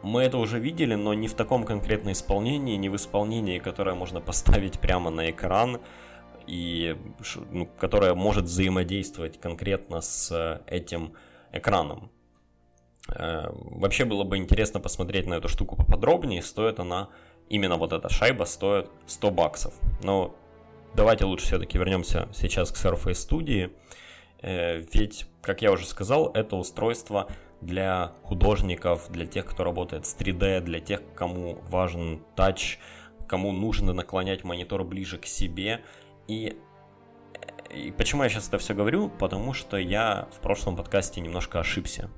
мы 0.02 0.22
это 0.22 0.38
уже 0.38 0.58
видели, 0.58 0.94
но 0.94 1.14
не 1.14 1.28
в 1.28 1.34
таком 1.34 1.64
конкретном 1.64 2.12
исполнении, 2.12 2.76
не 2.76 2.88
в 2.88 2.96
исполнении, 2.96 3.58
которое 3.58 3.94
можно 3.94 4.20
поставить 4.20 4.78
прямо 4.78 5.10
на 5.10 5.30
экран 5.30 5.80
и 6.46 6.96
ну, 7.50 7.66
которое 7.78 8.14
может 8.14 8.44
взаимодействовать 8.44 9.40
конкретно 9.40 10.00
с 10.00 10.60
этим 10.66 11.14
экраном. 11.52 12.10
Э, 13.08 13.48
вообще 13.52 14.04
было 14.04 14.24
бы 14.24 14.36
интересно 14.36 14.80
посмотреть 14.80 15.26
на 15.26 15.34
эту 15.34 15.48
штуку 15.48 15.76
поподробнее. 15.76 16.42
Стоит 16.42 16.80
она, 16.80 17.08
именно 17.48 17.76
вот 17.76 17.92
эта 17.92 18.08
шайба 18.08 18.44
стоит 18.44 18.90
100 19.06 19.30
баксов. 19.30 19.74
Но 20.02 20.34
давайте 20.94 21.24
лучше 21.24 21.46
все-таки 21.46 21.78
вернемся 21.78 22.28
сейчас 22.32 22.70
к 22.70 22.76
Surface 22.76 23.28
Studio. 23.28 23.72
Э, 24.40 24.82
ведь, 24.92 25.26
как 25.40 25.62
я 25.62 25.72
уже 25.72 25.86
сказал, 25.86 26.30
это 26.34 26.56
устройство 26.56 27.28
для 27.62 28.12
художников, 28.24 29.10
для 29.10 29.26
тех, 29.26 29.46
кто 29.46 29.64
работает 29.64 30.06
с 30.06 30.16
3D, 30.16 30.60
для 30.60 30.80
тех, 30.80 31.00
кому 31.14 31.58
важен 31.68 32.22
тач, 32.36 32.78
кому 33.26 33.52
нужно 33.52 33.92
наклонять 33.92 34.44
монитор 34.44 34.84
ближе 34.84 35.18
к 35.18 35.26
себе. 35.26 35.82
И, 36.28 36.58
и 37.70 37.92
почему 37.92 38.24
я 38.24 38.28
сейчас 38.28 38.48
это 38.48 38.58
все 38.58 38.74
говорю? 38.74 39.08
Потому 39.08 39.52
что 39.52 39.76
я 39.76 40.28
в 40.32 40.40
прошлом 40.40 40.76
подкасте 40.76 41.20
немножко 41.20 41.60
ошибся. 41.60 42.10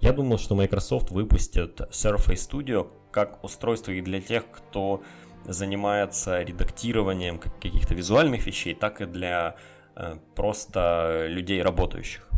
Я 0.00 0.12
думал, 0.12 0.38
что 0.38 0.54
Microsoft 0.54 1.10
выпустит 1.10 1.80
Surface 1.90 2.50
Studio 2.50 2.90
как 3.10 3.42
устройство 3.44 3.92
и 3.92 4.00
для 4.00 4.20
тех, 4.20 4.50
кто 4.50 5.02
занимается 5.44 6.42
редактированием 6.42 7.38
каких-то 7.38 7.94
визуальных 7.94 8.46
вещей, 8.46 8.74
так 8.74 9.00
и 9.00 9.06
для 9.06 9.56
э, 9.94 10.16
просто 10.34 11.26
людей 11.28 11.62
работающих. 11.62 12.28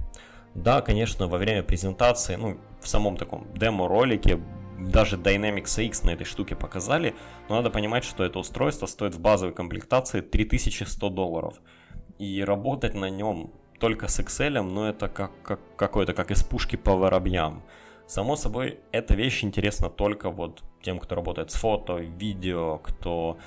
Да, 0.54 0.80
конечно, 0.80 1.28
во 1.28 1.38
время 1.38 1.62
презентации, 1.62 2.36
ну, 2.36 2.58
в 2.80 2.88
самом 2.88 3.16
таком 3.16 3.46
демо-ролике 3.54 4.40
даже 4.78 5.16
Dynamics 5.16 5.84
X 5.84 6.04
на 6.04 6.10
этой 6.10 6.24
штуке 6.24 6.54
показали, 6.54 7.14
но 7.48 7.56
надо 7.56 7.70
понимать, 7.70 8.04
что 8.04 8.24
это 8.24 8.38
устройство 8.38 8.86
стоит 8.86 9.14
в 9.14 9.20
базовой 9.20 9.54
комплектации 9.54 10.20
3100 10.20 11.08
долларов. 11.10 11.60
И 12.18 12.42
работать 12.44 12.94
на 12.94 13.10
нем 13.10 13.52
только 13.78 14.08
с 14.08 14.20
Excel, 14.20 14.62
но 14.62 14.88
это 14.88 15.08
как, 15.08 15.32
как 15.42 15.60
какой-то, 15.76 16.12
как 16.14 16.30
из 16.30 16.42
пушки 16.42 16.76
по 16.76 16.96
воробьям. 16.96 17.62
Само 18.06 18.36
собой, 18.36 18.80
эта 18.90 19.14
вещь 19.14 19.44
интересна 19.44 19.90
только 19.90 20.30
вот 20.30 20.62
тем, 20.82 20.98
кто 20.98 21.14
работает 21.14 21.50
с 21.50 21.54
фото, 21.54 21.96
видео, 21.96 22.78
кто 22.78 23.38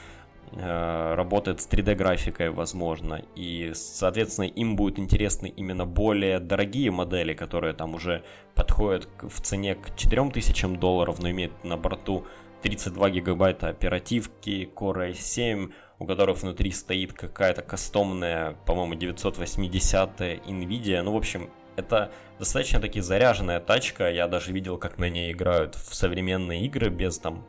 работает 0.54 1.62
с 1.62 1.68
3D-графикой, 1.68 2.50
возможно. 2.50 3.22
И, 3.36 3.72
соответственно, 3.74 4.46
им 4.46 4.76
будут 4.76 5.00
интересны 5.00 5.48
именно 5.48 5.86
более 5.86 6.40
дорогие 6.40 6.92
модели, 6.92 7.34
которые 7.34 7.74
там 7.74 7.96
уже 7.96 8.24
подходят 8.54 9.08
в 9.22 9.42
цене 9.42 9.76
к 9.76 9.96
4000 9.96 10.78
долларов, 10.78 11.20
но 11.20 11.30
имеют 11.32 11.64
на 11.64 11.78
борту 11.78 12.26
32 12.64 13.10
гигабайта 13.10 13.70
оперативки, 13.70 14.70
Core 14.76 15.12
i7, 15.12 15.72
у 16.00 16.06
которых 16.06 16.42
внутри 16.42 16.72
стоит 16.72 17.14
какая-то 17.14 17.62
кастомная, 17.62 18.56
по-моему, 18.66 18.96
980 18.96 20.20
NVIDIA. 20.20 21.02
Ну, 21.02 21.14
в 21.14 21.18
общем, 21.18 21.50
это 21.76 22.12
достаточно 22.40 22.80
таки 22.80 23.00
заряженная 23.00 23.60
тачка. 23.60 24.12
Я 24.12 24.28
даже 24.28 24.52
видел, 24.52 24.78
как 24.78 24.98
на 24.98 25.10
ней 25.10 25.32
играют 25.32 25.76
в 25.76 25.96
современные 25.96 26.66
игры 26.66 26.90
без 26.90 27.18
там 27.20 27.46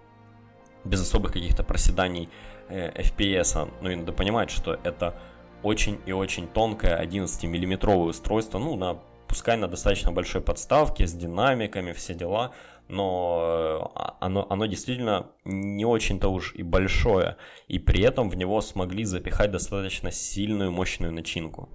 без 0.84 1.00
особых 1.00 1.32
каких-то 1.32 1.62
проседаний 1.62 2.28
э, 2.28 2.51
FPS. 2.72 3.70
Ну 3.80 3.90
и 3.90 3.96
надо 3.96 4.12
понимать, 4.12 4.50
что 4.50 4.78
это 4.84 5.14
очень 5.62 6.00
и 6.06 6.12
очень 6.12 6.48
тонкое 6.48 7.00
11-миллиметровое 7.04 8.08
устройство. 8.08 8.58
Ну, 8.58 8.76
на, 8.76 8.98
пускай 9.28 9.56
на 9.56 9.68
достаточно 9.68 10.12
большой 10.12 10.40
подставке, 10.40 11.06
с 11.06 11.12
динамиками, 11.12 11.92
все 11.92 12.14
дела 12.14 12.52
но 12.88 13.90
э, 13.96 14.00
оно, 14.20 14.46
оно 14.50 14.66
действительно 14.66 15.26
не 15.44 15.84
очень-то 15.84 16.28
уж 16.28 16.54
и 16.54 16.62
большое, 16.62 17.36
и 17.66 17.78
при 17.78 18.02
этом 18.02 18.28
в 18.28 18.36
него 18.36 18.60
смогли 18.60 19.04
запихать 19.04 19.50
достаточно 19.50 20.10
сильную, 20.10 20.70
мощную 20.70 21.12
начинку. 21.12 21.70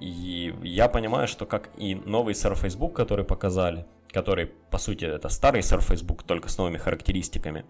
И 0.00 0.54
я 0.62 0.88
понимаю, 0.88 1.28
что 1.28 1.46
как 1.46 1.70
и 1.76 1.94
новый 1.94 2.34
Surface 2.34 2.78
Book, 2.78 2.92
который 2.92 3.24
показали, 3.24 3.86
который, 4.10 4.46
по 4.46 4.78
сути, 4.78 5.04
это 5.04 5.28
старый 5.28 5.60
Surface 5.60 6.04
Book, 6.04 6.24
только 6.26 6.48
с 6.48 6.56
новыми 6.56 6.78
характеристиками, 6.78 7.64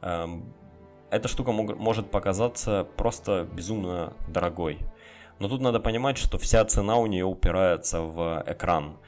эм, 0.00 0.54
эта 1.10 1.28
штука 1.28 1.52
мог, 1.52 1.76
может 1.76 2.10
показаться 2.10 2.86
просто 2.96 3.46
безумно 3.52 4.12
дорогой. 4.28 4.78
Но 5.38 5.48
тут 5.48 5.60
надо 5.60 5.80
понимать, 5.80 6.18
что 6.18 6.38
вся 6.38 6.64
цена 6.64 6.96
у 6.96 7.06
нее 7.06 7.24
упирается 7.24 8.00
в 8.00 8.44
экран. 8.46 8.98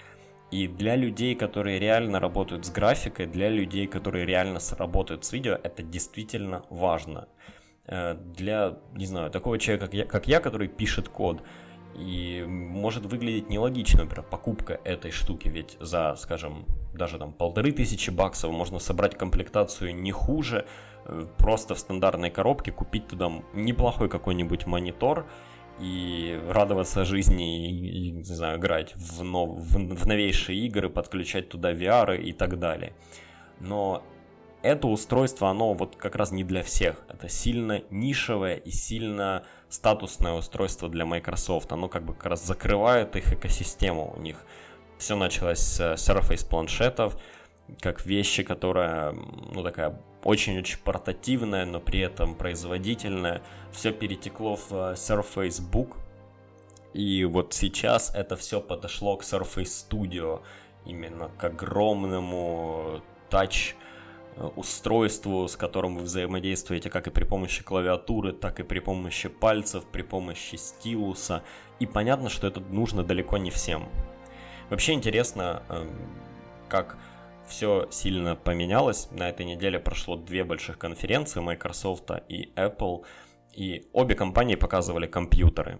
И 0.51 0.67
для 0.67 0.97
людей, 0.97 1.35
которые 1.35 1.79
реально 1.79 2.21
работают 2.21 2.67
с 2.67 2.71
графикой, 2.71 3.27
для 3.27 3.49
людей, 3.49 3.87
которые 3.87 4.27
реально 4.27 4.61
работают 4.79 5.25
с 5.25 5.33
видео, 5.33 5.59
это 5.63 5.83
действительно 5.83 6.63
важно. 6.69 7.29
Э, 7.87 8.15
для, 8.15 8.79
не 8.95 9.07
знаю, 9.07 9.31
такого 9.31 9.59
человека, 9.59 9.87
как 9.87 9.95
я, 9.95 10.05
как 10.05 10.29
я 10.29 10.41
который 10.41 10.69
пишет 10.69 11.09
код, 11.09 11.43
и 11.95 12.45
может 12.47 13.05
выглядеть 13.07 13.51
нелогично, 13.51 14.05
например, 14.05 14.25
покупка 14.29 14.81
этой 14.85 15.11
штуки, 15.11 15.49
ведь 15.49 15.77
за, 15.81 16.17
скажем, 16.17 16.67
даже 16.95 17.19
там 17.19 17.33
полторы 17.33 17.73
тысячи 17.73 18.11
баксов 18.11 18.53
можно 18.53 18.79
собрать 18.79 19.17
комплектацию 19.17 19.95
не 19.95 20.13
хуже, 20.13 20.67
просто 21.39 21.75
в 21.75 21.79
стандартной 21.79 22.31
коробке 22.31 22.73
купить 22.73 23.09
туда 23.09 23.31
неплохой 23.53 24.09
какой-нибудь 24.09 24.67
монитор, 24.67 25.27
и 25.81 26.41
радоваться 26.49 27.05
жизни, 27.05 27.71
и, 27.71 28.11
не 28.11 28.23
знаю, 28.23 28.59
играть 28.59 28.95
в, 28.95 29.23
нов, 29.25 29.59
в 29.59 30.07
новейшие 30.07 30.67
игры, 30.67 30.89
подключать 30.89 31.49
туда 31.49 31.73
VR 31.73 32.21
и 32.21 32.33
так 32.33 32.59
далее. 32.59 32.93
Но 33.59 34.05
это 34.63 34.87
устройство, 34.87 35.51
оно 35.51 35.75
вот 35.75 35.97
как 35.97 36.15
раз 36.15 36.31
не 36.31 36.45
для 36.45 36.63
всех. 36.63 37.03
Это 37.09 37.29
сильно 37.29 37.83
нишевое 37.91 38.57
и 38.57 38.71
сильно 38.71 39.45
статусное 39.69 40.35
устройство 40.35 40.89
для 40.89 41.05
Microsoft. 41.05 41.73
Оно 41.73 41.89
как 41.89 42.05
бы 42.05 42.15
как 42.15 42.27
раз 42.27 42.47
закрывает 42.47 43.17
их 43.17 43.33
экосистему. 43.33 44.15
У 44.17 44.21
них 44.21 44.37
все 44.99 45.17
началось 45.17 45.59
с 45.59 45.81
Surface 45.95 46.49
планшетов, 46.49 47.17
как 47.81 48.05
вещи, 48.07 48.43
которая, 48.43 49.13
ну, 49.13 49.63
такая 49.63 50.01
очень-очень 50.25 50.79
портативная, 50.79 51.65
но 51.67 51.81
при 51.81 52.01
этом 52.01 52.35
производительная. 52.35 53.43
Все 53.73 53.93
перетекло 53.93 54.57
в 54.57 54.73
э, 54.73 54.93
Surface 54.95 55.61
Book. 55.61 55.97
И 56.93 57.25
вот 57.25 57.55
сейчас 57.55 58.15
это 58.15 58.37
все 58.37 58.61
подошло 58.61 59.17
к 59.17 59.23
Surface 59.23 59.89
Studio, 59.89 60.43
именно 60.85 61.31
к 61.39 61.45
огромному 61.45 63.01
тач 63.31 63.75
э, 64.37 64.45
устройству, 64.57 65.49
с 65.49 65.57
которым 65.57 65.97
вы 65.97 66.03
взаимодействуете 66.03 66.91
как 66.91 67.07
и 67.07 67.11
при 67.11 67.25
помощи 67.25 67.63
клавиатуры, 67.63 68.33
так 68.33 68.61
и 68.61 68.63
при 68.63 68.79
помощи 68.79 69.29
пальцев, 69.29 69.85
при 69.87 70.03
помощи 70.03 70.57
стилуса. 70.57 71.43
И 71.81 71.87
понятно, 71.87 72.29
что 72.29 72.47
это 72.47 72.61
нужно 72.61 73.03
далеко 73.03 73.39
не 73.39 73.51
всем. 73.51 73.89
Вообще 74.71 74.93
интересно, 74.93 75.63
эм, 75.69 75.91
как 76.69 76.97
все 77.53 77.87
сильно 77.91 78.35
поменялось. 78.35 79.11
На 79.11 79.29
этой 79.29 79.45
неделе 79.45 79.79
прошло 79.79 80.17
две 80.17 80.43
больших 80.43 80.79
конференции 80.79 81.41
Microsoft 81.41 82.11
и 82.27 82.51
Apple, 82.57 83.05
и 83.55 83.91
обе 83.93 84.15
компании 84.15 84.55
показывали 84.55 85.07
компьютеры. 85.07 85.79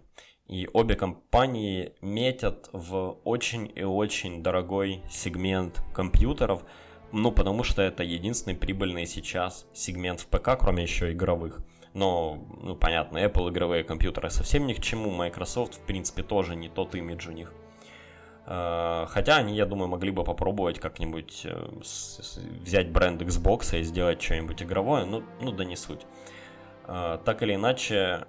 И 0.49 0.69
обе 0.75 0.97
компании 0.97 1.95
метят 2.03 2.69
в 2.73 3.17
очень 3.25 3.73
и 3.75 3.85
очень 3.85 4.43
дорогой 4.43 5.01
сегмент 5.11 5.83
компьютеров, 5.95 6.63
ну 7.11 7.33
потому 7.33 7.65
что 7.65 7.81
это 7.81 8.03
единственный 8.03 8.55
прибыльный 8.55 9.07
сейчас 9.07 9.67
сегмент 9.73 10.21
в 10.21 10.27
ПК, 10.27 10.59
кроме 10.61 10.83
еще 10.83 11.11
игровых. 11.13 11.65
Но, 11.95 12.39
ну 12.61 12.77
понятно, 12.77 13.17
Apple 13.17 13.51
игровые 13.51 13.83
компьютеры 13.83 14.29
совсем 14.29 14.67
ни 14.67 14.75
к 14.75 14.83
чему, 14.83 15.11
Microsoft 15.11 15.77
в 15.77 15.81
принципе 15.87 16.23
тоже 16.23 16.55
не 16.55 16.69
тот 16.69 16.95
имидж 16.95 17.29
у 17.29 17.33
них. 17.33 17.55
Э, 18.47 19.07
хотя 19.09 19.37
они, 19.37 19.55
я 19.55 19.67
думаю, 19.67 19.89
могли 19.89 20.11
бы 20.11 20.25
попробовать 20.25 20.79
как-нибудь 20.79 21.43
э, 21.45 21.69
взять 22.61 22.91
бренд 22.91 23.23
Xbox 23.23 23.79
и 23.79 23.83
сделать 23.83 24.21
что-нибудь 24.21 24.63
игровое, 24.63 25.05
ну, 25.05 25.23
ну 25.41 25.53
да 25.53 25.65
не 25.65 25.77
суть. 25.77 26.07
Э, 26.87 27.19
так 27.25 27.43
или 27.43 27.55
иначе, 27.55 28.27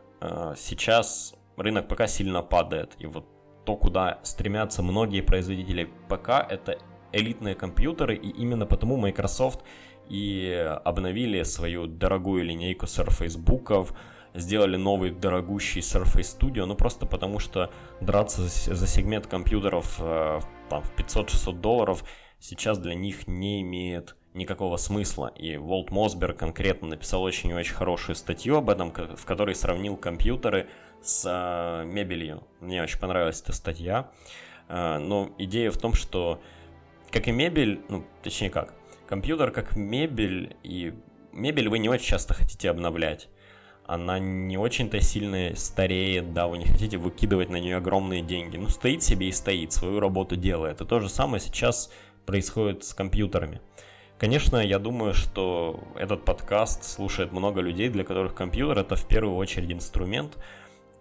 сейчас 0.56 1.36
рынок 1.58 1.90
ПК 1.90 2.08
сильно 2.08 2.42
падает, 2.42 2.96
и 2.98 3.08
вот 3.08 3.26
то, 3.66 3.76
куда 3.76 4.20
стремятся 4.24 4.82
многие 4.82 5.22
производители 5.22 5.90
ПК, 6.08 6.30
это 6.50 6.78
элитные 7.12 7.56
компьютеры, 7.56 8.16
и 8.16 8.30
именно 8.30 8.66
потому 8.66 8.96
Microsoft 8.96 9.64
и 10.08 10.78
обновили 10.86 11.44
свою 11.44 11.88
дорогую 11.88 12.46
линейку 12.46 12.86
Surface 12.86 13.38
Book'ов, 13.38 13.94
сделали 14.34 14.78
новый 14.78 15.12
дорогущий 15.12 15.82
Surface 15.82 16.40
Studio, 16.40 16.66
ну 16.66 16.76
просто 16.76 17.06
потому 17.06 17.40
что 17.40 17.72
драться 18.02 18.42
за 18.44 18.88
сегмент 18.88 19.28
компьютеров 19.28 19.98
э, 20.00 20.40
там, 20.70 20.84
в 20.84 20.94
500-600 20.96 21.60
долларов 21.60 22.04
сейчас 22.40 22.78
для 22.78 22.96
них 22.96 23.28
не 23.28 23.62
имеет 23.62 24.16
никакого 24.34 24.78
смысла. 24.78 25.28
И 25.28 25.58
Волт 25.58 25.92
Мосберг 25.92 26.38
конкретно 26.38 26.90
написал 26.90 27.24
очень-очень 27.24 27.74
хорошую 27.74 28.16
статью 28.16 28.58
об 28.58 28.70
этом, 28.70 28.92
в 28.92 29.26
которой 29.26 29.56
сравнил 29.56 29.96
компьютеры 29.96 30.68
с 31.02 31.24
э, 31.26 31.86
мебелью. 31.86 32.48
Мне 32.60 32.82
очень 32.82 33.00
понравилась 33.00 33.42
эта 33.42 33.54
статья. 33.54 34.12
Э, 34.68 34.98
но 34.98 35.34
идея 35.38 35.72
в 35.72 35.78
том, 35.78 35.94
что 35.94 36.42
как 37.12 37.28
и 37.28 37.32
мебель, 37.32 37.82
ну, 37.90 38.06
точнее 38.24 38.50
как, 38.50 38.74
компьютер 39.08 39.52
как 39.52 39.76
мебель, 39.76 40.58
и 40.64 40.94
мебель 41.32 41.70
вы 41.70 41.78
не 41.78 41.90
очень 41.90 42.08
часто 42.08 42.34
хотите 42.34 42.70
обновлять. 42.70 43.30
Она 43.86 44.18
не 44.18 44.58
очень-то 44.58 45.02
сильно 45.02 45.56
стареет, 45.56 46.34
да, 46.34 46.48
вы 46.48 46.58
не 46.58 46.66
хотите 46.66 46.98
выкидывать 46.98 47.50
на 47.50 47.58
нее 47.58 47.78
огромные 47.78 48.22
деньги. 48.22 48.56
Ну, 48.56 48.70
стоит 48.70 49.04
себе 49.04 49.28
и 49.28 49.32
стоит, 49.32 49.74
свою 49.74 50.00
работу 50.00 50.38
делает. 50.38 50.80
И 50.80 50.86
то 50.86 51.00
же 51.00 51.10
самое 51.10 51.42
сейчас 51.42 51.92
происходит 52.26 52.86
с 52.86 52.94
компьютерами. 52.94 53.60
Конечно, 54.18 54.56
я 54.56 54.80
думаю, 54.80 55.14
что 55.14 55.84
этот 55.98 56.24
подкаст 56.24 56.86
слушает 56.86 57.34
много 57.34 57.60
людей, 57.60 57.90
для 57.90 58.06
которых 58.06 58.34
компьютер 58.34 58.80
это 58.80 58.96
в 58.96 59.06
первую 59.06 59.36
очередь 59.36 59.74
инструмент. 59.74 60.38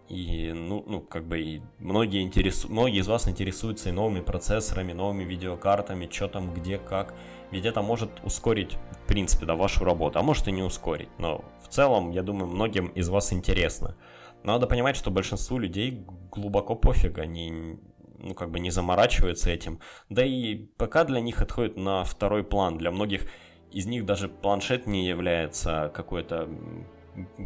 И, 0.08 0.52
ну, 0.52 0.84
ну 0.86 1.00
как 1.00 1.24
бы 1.24 1.40
и 1.40 1.62
многие, 1.78 2.22
интересу... 2.22 2.68
многие 2.68 2.98
из 2.98 3.06
вас 3.06 3.28
интересуются 3.28 3.90
и 3.90 3.92
новыми 3.92 4.20
процессорами, 4.20 4.92
новыми 4.92 5.22
видеокартами, 5.22 6.08
что 6.10 6.26
там, 6.26 6.52
где, 6.52 6.78
как. 6.78 7.14
Ведь 7.52 7.66
это 7.66 7.82
может 7.82 8.10
ускорить, 8.24 8.78
в 9.04 9.06
принципе, 9.06 9.44
да, 9.44 9.54
вашу 9.54 9.84
работу, 9.84 10.18
а 10.18 10.22
может 10.22 10.48
и 10.48 10.52
не 10.52 10.62
ускорить. 10.62 11.10
Но 11.18 11.44
в 11.62 11.68
целом, 11.68 12.10
я 12.10 12.22
думаю, 12.22 12.46
многим 12.46 12.86
из 12.88 13.08
вас 13.10 13.32
интересно. 13.32 13.94
надо 14.42 14.66
понимать, 14.66 14.96
что 14.96 15.10
большинству 15.10 15.58
людей 15.58 16.04
глубоко 16.30 16.74
пофиг, 16.74 17.18
они 17.18 17.78
ну, 18.18 18.34
как 18.34 18.50
бы 18.50 18.58
не 18.58 18.70
заморачиваются 18.70 19.50
этим. 19.50 19.80
Да 20.08 20.24
и 20.24 20.54
ПК 20.78 21.04
для 21.04 21.20
них 21.20 21.42
отходит 21.42 21.76
на 21.76 22.04
второй 22.04 22.42
план. 22.42 22.78
Для 22.78 22.90
многих 22.90 23.26
из 23.70 23.84
них 23.86 24.06
даже 24.06 24.28
планшет 24.28 24.86
не 24.86 25.06
является 25.06 25.90
какой-то 25.94 26.48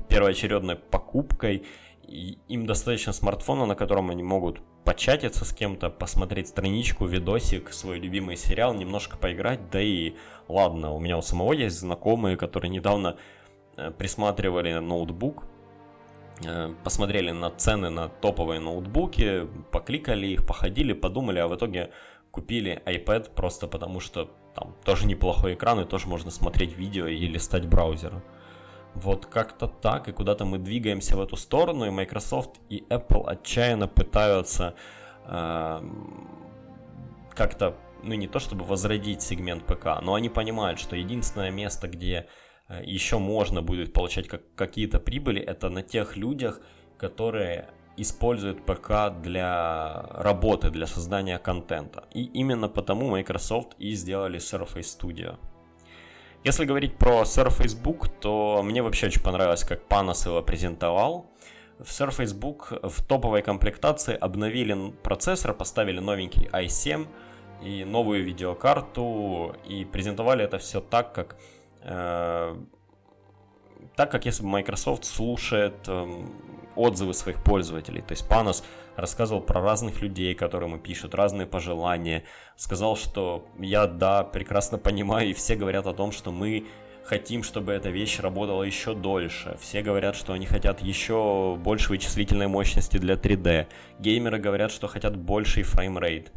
первоочередной 0.08 0.76
покупкой. 0.76 1.66
И 2.06 2.38
им 2.46 2.66
достаточно 2.66 3.12
смартфона, 3.12 3.66
на 3.66 3.75
котором 3.75 4.10
они 4.10 4.22
могут 4.22 4.60
початиться 4.86 5.44
с 5.44 5.52
кем-то, 5.52 5.90
посмотреть 5.90 6.48
страничку, 6.48 7.04
видосик, 7.04 7.72
свой 7.74 7.98
любимый 7.98 8.36
сериал, 8.38 8.72
немножко 8.72 9.18
поиграть, 9.18 9.68
да 9.70 9.82
и 9.82 10.14
ладно, 10.49 10.92
у 10.92 11.00
меня 11.00 11.18
у 11.18 11.22
самого 11.22 11.52
есть 11.52 11.78
знакомые, 11.78 12.38
которые 12.38 12.70
недавно 12.70 13.18
э, 13.76 13.90
присматривали 13.90 14.72
ноутбук, 14.78 15.44
Э, 16.44 16.75
посмотрели 16.84 17.30
на 17.30 17.50
цены 17.50 17.88
на 17.88 18.08
топовые 18.08 18.60
ноутбуки, 18.60 19.49
покликали 19.70 20.26
их, 20.26 20.46
походили, 20.46 20.92
подумали, 20.92 21.38
а 21.38 21.49
в 21.49 21.56
итоге 21.56 21.90
купили 22.30 22.82
iPad 22.84 23.34
просто 23.34 23.66
потому, 23.66 24.00
что 24.00 24.30
там 24.54 24.75
тоже 24.84 25.06
неплохой 25.06 25.54
экран 25.54 25.80
и 25.80 25.84
тоже 25.86 26.06
можно 26.08 26.30
смотреть 26.30 26.76
видео 26.76 27.06
и 27.06 27.26
листать 27.26 27.66
браузер. 27.66 28.22
Вот 28.97 29.26
как-то 29.26 29.69
так, 29.69 30.09
и 30.09 30.13
куда-то 30.13 30.45
мы 30.45 30.59
двигаемся 30.59 31.17
в 31.17 31.21
эту 31.21 31.37
сторону, 31.37 31.87
и 31.87 31.91
Microsoft 31.91 32.56
и 32.69 32.85
Apple 32.89 33.26
отчаянно 33.26 33.89
пытаются 33.89 34.75
э, 35.26 35.80
как-то, 37.35 37.76
ну 38.02 38.15
не 38.15 38.26
то 38.26 38.39
чтобы 38.39 38.65
возродить 38.65 39.23
сегмент 39.23 39.65
ПК, 39.65 40.02
но 40.02 40.15
они 40.15 40.28
понимают, 40.28 40.80
что 40.80 40.97
единственное 40.97 41.50
место, 41.50 41.89
где 41.89 42.26
Э, 42.69 42.82
еще 42.85 43.19
можно 43.19 43.63
будет 43.63 43.93
получать 43.93 44.28
как, 44.28 44.43
какие-то 44.54 44.99
прибыли, 44.99 45.41
это 45.41 45.69
на 45.71 45.82
тех 45.82 46.17
людях, 46.17 46.61
которые 46.99 47.69
используют 47.97 48.67
ПК 48.67 49.11
для 49.23 50.02
работы, 50.11 50.71
для 50.71 50.87
создания 50.87 51.39
контента. 51.39 52.04
И 52.13 52.25
именно 52.25 52.69
потому 52.69 53.11
Microsoft 53.11 53.75
и 53.78 53.95
сделали 53.95 54.39
Surface 54.39 54.99
Studio. 54.99 55.39
Если 56.47 56.65
говорить 56.65 56.95
про 56.97 57.23
Surface 57.23 57.76
Book, 57.76 58.09
то 58.21 58.63
мне 58.63 58.80
вообще 58.80 59.06
очень 59.06 59.21
понравилось, 59.21 59.65
как 59.65 59.80
Panos 59.89 60.28
его 60.28 60.41
презентовал. 60.43 61.26
В 61.80 61.89
Surface 61.89 62.39
Book 62.39 62.89
в 62.89 63.02
топовой 63.02 63.43
комплектации 63.43 64.17
обновили 64.17 64.93
процессор, 65.02 65.54
поставили 65.54 65.99
новенький 65.99 66.47
i7 66.52 67.09
и 67.65 67.85
новую 67.85 68.23
видеокарту, 68.23 69.56
и 69.65 69.85
презентовали 69.85 70.45
это 70.45 70.59
все 70.59 70.80
так, 70.80 71.13
как 71.13 71.37
Э, 71.89 72.56
так 73.94 74.10
как 74.10 74.26
если 74.26 74.42
бы 74.42 74.49
Microsoft 74.49 75.04
слушает 75.04 75.88
эм, 75.88 76.32
отзывы 76.76 77.14
своих 77.14 77.42
пользователей. 77.42 78.02
То 78.02 78.12
есть 78.12 78.28
Панос 78.28 78.64
рассказывал 78.96 79.40
про 79.40 79.60
разных 79.60 80.00
людей, 80.02 80.34
которые 80.34 80.78
пишут, 80.78 81.14
разные 81.14 81.46
пожелания. 81.46 82.25
Сказал, 82.56 82.96
что 82.96 83.46
я, 83.58 83.86
да, 83.86 84.25
прекрасно 84.25 84.78
понимаю, 84.78 85.30
и 85.30 85.34
все 85.34 85.56
говорят 85.56 85.86
о 85.86 85.92
том, 85.92 86.12
что 86.12 86.32
мы 86.32 86.66
хотим, 87.04 87.42
чтобы 87.42 87.72
эта 87.72 87.90
вещь 87.90 88.18
работала 88.18 88.62
еще 88.62 88.94
дольше. 88.94 89.56
Все 89.60 89.82
говорят, 89.82 90.16
что 90.16 90.32
они 90.32 90.46
хотят 90.46 90.80
еще 90.80 91.56
больше 91.58 91.90
вычислительной 91.90 92.49
мощности 92.49 92.99
для 92.99 93.14
3D. 93.14 93.66
Геймеры 93.99 94.38
говорят, 94.38 94.72
что 94.72 94.88
хотят 94.88 95.16
больший 95.16 95.62
framerate. 95.62 96.32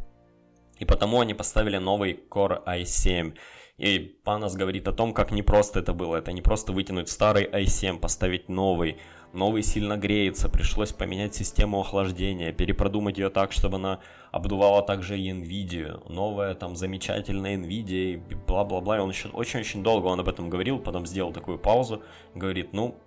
И 0.78 0.84
потому 0.84 1.20
они 1.20 1.34
поставили 1.34 1.76
новый 1.76 2.20
Core 2.30 2.64
i7. 2.64 3.36
И 3.80 3.98
Панос 4.24 4.56
говорит 4.56 4.86
о 4.88 4.92
том, 4.92 5.14
как 5.14 5.30
непросто 5.30 5.80
это 5.80 5.94
было. 5.94 6.16
Это 6.16 6.32
не 6.32 6.42
просто 6.42 6.70
вытянуть 6.70 7.08
старый 7.08 7.46
i7, 7.46 7.98
поставить 7.98 8.50
новый. 8.50 8.98
Новый 9.32 9.62
сильно 9.62 9.96
греется, 9.96 10.50
пришлось 10.50 10.92
поменять 10.92 11.34
систему 11.34 11.80
охлаждения, 11.80 12.52
перепродумать 12.52 13.16
ее 13.16 13.30
так, 13.30 13.52
чтобы 13.52 13.76
она 13.76 14.00
обдувала 14.32 14.82
также 14.82 15.18
и 15.18 15.30
NVIDIA. 15.30 16.12
Новая 16.12 16.54
там 16.54 16.76
замечательная 16.76 17.56
NVIDIA, 17.56 18.16
и 18.28 18.34
бла-бла-бла. 18.46 18.98
И 18.98 19.00
он 19.00 19.08
еще 19.08 19.28
очень-очень 19.28 19.82
долго 19.82 20.08
он 20.08 20.20
об 20.20 20.28
этом 20.28 20.50
говорил, 20.50 20.78
потом 20.78 21.06
сделал 21.06 21.32
такую 21.32 21.58
паузу. 21.58 22.02
Говорит, 22.34 22.74
ну, 22.74 22.98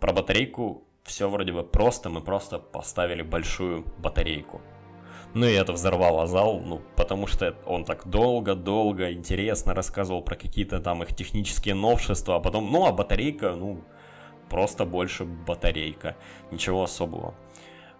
про 0.00 0.12
батарейку 0.12 0.82
все 1.04 1.28
вроде 1.28 1.52
бы 1.52 1.62
просто, 1.62 2.10
мы 2.10 2.22
просто 2.22 2.58
поставили 2.58 3.22
большую 3.22 3.84
батарейку. 3.98 4.60
Ну 5.34 5.46
и 5.46 5.52
это 5.52 5.72
взорвало 5.72 6.26
зал, 6.26 6.60
ну, 6.60 6.80
потому 6.96 7.26
что 7.26 7.54
он 7.66 7.84
так 7.84 8.08
долго-долго, 8.08 9.12
интересно 9.12 9.74
рассказывал 9.74 10.22
про 10.22 10.36
какие-то 10.36 10.80
там 10.80 11.02
их 11.02 11.14
технические 11.14 11.74
новшества, 11.74 12.36
а 12.36 12.40
потом, 12.40 12.72
ну, 12.72 12.86
а 12.86 12.92
батарейка, 12.92 13.54
ну, 13.54 13.82
просто 14.48 14.84
больше 14.84 15.24
батарейка, 15.24 16.16
ничего 16.50 16.82
особого. 16.82 17.34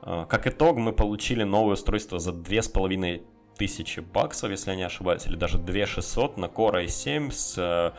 А, 0.02 0.24
как 0.24 0.46
итог, 0.46 0.78
мы 0.78 0.92
получили 0.92 1.44
новое 1.44 1.74
устройство 1.74 2.18
за 2.18 2.32
2500 2.32 3.22
тысячи 3.58 4.00
баксов, 4.00 4.50
если 4.50 4.70
я 4.70 4.76
не 4.76 4.84
ошибаюсь, 4.84 5.26
или 5.26 5.36
даже 5.36 5.58
2600 5.58 6.38
на 6.38 6.46
Core 6.46 6.86
i7 6.86 7.30
с 7.30 7.58
э, 7.58 7.92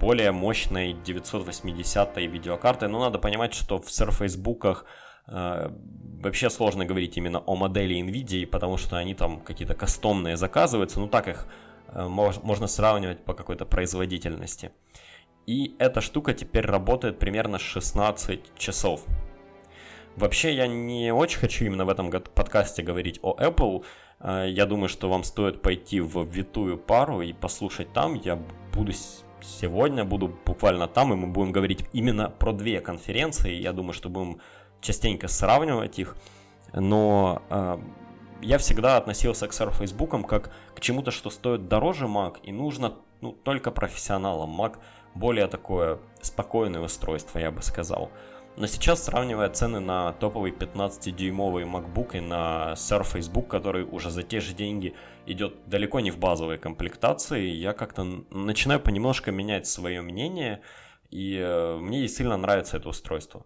более 0.00 0.32
мощной 0.32 0.94
980 0.94 2.16
видеокартой. 2.16 2.88
Но 2.88 2.98
надо 2.98 3.18
понимать, 3.18 3.54
что 3.54 3.78
в 3.78 3.86
Surface 3.86 4.42
Book'ах 4.42 4.84
вообще 5.28 6.50
сложно 6.50 6.84
говорить 6.84 7.16
именно 7.16 7.38
о 7.38 7.54
модели 7.54 8.00
NVIDIA, 8.00 8.46
потому 8.46 8.76
что 8.76 8.96
они 8.96 9.14
там 9.14 9.40
какие-то 9.40 9.74
кастомные 9.74 10.36
заказываются, 10.36 11.00
ну 11.00 11.08
так 11.08 11.28
их 11.28 11.46
э, 11.88 12.08
можно 12.08 12.66
сравнивать 12.66 13.24
по 13.24 13.34
какой-то 13.34 13.64
производительности. 13.64 14.72
И 15.46 15.76
эта 15.78 16.00
штука 16.00 16.34
теперь 16.34 16.66
работает 16.66 17.18
примерно 17.18 17.58
16 17.58 18.58
часов. 18.58 19.04
Вообще 20.16 20.54
я 20.54 20.66
не 20.66 21.12
очень 21.12 21.38
хочу 21.38 21.64
именно 21.64 21.84
в 21.84 21.88
этом 21.88 22.10
подкасте 22.10 22.82
говорить 22.82 23.20
о 23.22 23.36
Apple. 23.38 23.84
Э, 24.20 24.46
я 24.48 24.66
думаю, 24.66 24.88
что 24.88 25.08
вам 25.08 25.22
стоит 25.22 25.62
пойти 25.62 26.00
в 26.00 26.24
витую 26.24 26.78
пару 26.78 27.22
и 27.22 27.32
послушать 27.32 27.92
там. 27.92 28.14
Я 28.14 28.38
буду 28.72 28.92
сегодня, 29.40 30.04
буду 30.04 30.36
буквально 30.44 30.88
там, 30.88 31.12
и 31.12 31.16
мы 31.16 31.28
будем 31.28 31.52
говорить 31.52 31.84
именно 31.92 32.28
про 32.28 32.52
две 32.52 32.80
конференции. 32.80 33.52
Я 33.52 33.72
думаю, 33.72 33.92
что 33.92 34.08
будем 34.08 34.40
частенько 34.80 35.28
сравнивать 35.28 35.98
их, 35.98 36.16
но 36.72 37.42
э, 37.50 37.78
я 38.42 38.58
всегда 38.58 38.96
относился 38.96 39.48
к 39.48 39.52
Surface 39.52 39.96
Book 39.96 40.26
как 40.26 40.52
к 40.74 40.80
чему-то, 40.80 41.10
что 41.10 41.30
стоит 41.30 41.68
дороже 41.68 42.06
Mac, 42.06 42.36
и 42.42 42.52
нужно 42.52 42.94
ну, 43.20 43.32
только 43.32 43.70
профессионалам. 43.70 44.60
Mac 44.60 44.78
более 45.14 45.46
такое 45.48 45.98
спокойное 46.20 46.80
устройство, 46.80 47.38
я 47.38 47.50
бы 47.50 47.62
сказал. 47.62 48.10
Но 48.56 48.66
сейчас, 48.66 49.04
сравнивая 49.04 49.48
цены 49.50 49.78
на 49.78 50.12
топовый 50.14 50.50
15-дюймовый 50.50 51.64
MacBook 51.64 52.16
и 52.16 52.20
на 52.20 52.72
Surface 52.74 53.32
Book, 53.32 53.46
который 53.46 53.84
уже 53.84 54.10
за 54.10 54.24
те 54.24 54.40
же 54.40 54.52
деньги 54.52 54.94
идет 55.26 55.54
далеко 55.66 56.00
не 56.00 56.10
в 56.10 56.18
базовой 56.18 56.58
комплектации, 56.58 57.46
я 57.46 57.72
как-то 57.72 58.02
начинаю 58.30 58.80
понемножку 58.80 59.30
менять 59.30 59.68
свое 59.68 60.02
мнение, 60.02 60.60
и 61.08 61.36
э, 61.36 61.76
мне 61.76 62.08
сильно 62.08 62.36
нравится 62.36 62.78
это 62.78 62.88
устройство. 62.88 63.44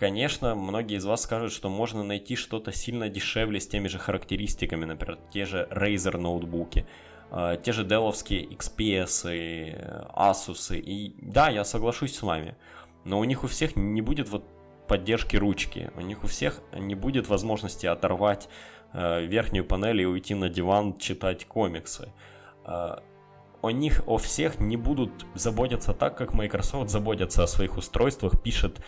Конечно, 0.00 0.54
многие 0.54 0.96
из 0.96 1.04
вас 1.04 1.24
скажут, 1.24 1.52
что 1.52 1.68
можно 1.68 2.02
найти 2.02 2.34
что-то 2.34 2.72
сильно 2.72 3.10
дешевле 3.10 3.60
с 3.60 3.68
теми 3.68 3.86
же 3.86 3.98
характеристиками, 3.98 4.86
например, 4.86 5.18
те 5.30 5.44
же 5.44 5.68
Razer 5.70 6.16
ноутбуки, 6.16 6.86
а, 7.30 7.58
те 7.58 7.72
же 7.72 7.84
Dell'овские 7.84 8.48
XPS, 8.48 10.14
Asus. 10.16 10.74
И 10.74 11.14
да, 11.20 11.50
я 11.50 11.64
соглашусь 11.64 12.16
с 12.16 12.22
вами. 12.22 12.56
но 13.04 13.18
у 13.18 13.24
них 13.24 13.44
у 13.44 13.46
всех 13.46 13.76
не 13.76 14.00
будет 14.00 14.30
вот 14.30 14.42
поддержки 14.88 15.36
ручки, 15.36 15.90
у 15.94 16.00
них 16.00 16.24
у 16.24 16.28
всех 16.28 16.62
не 16.72 16.94
будет 16.94 17.28
возможности 17.28 17.84
оторвать 17.84 18.48
э, 18.94 19.26
верхнюю 19.26 19.66
панель 19.66 20.00
и 20.00 20.06
уйти 20.06 20.34
на 20.34 20.48
диван 20.48 20.96
читать 20.96 21.44
комиксы. 21.44 22.10
О 23.62 23.70
них, 23.70 24.02
о 24.06 24.16
всех 24.16 24.58
не 24.58 24.76
будут 24.76 25.26
заботиться 25.34 25.92
так, 25.92 26.16
как 26.16 26.32
Microsoft 26.32 26.90
заботится 26.90 27.42
о 27.42 27.46
своих 27.46 27.76
устройствах, 27.76 28.40
пишет 28.40 28.80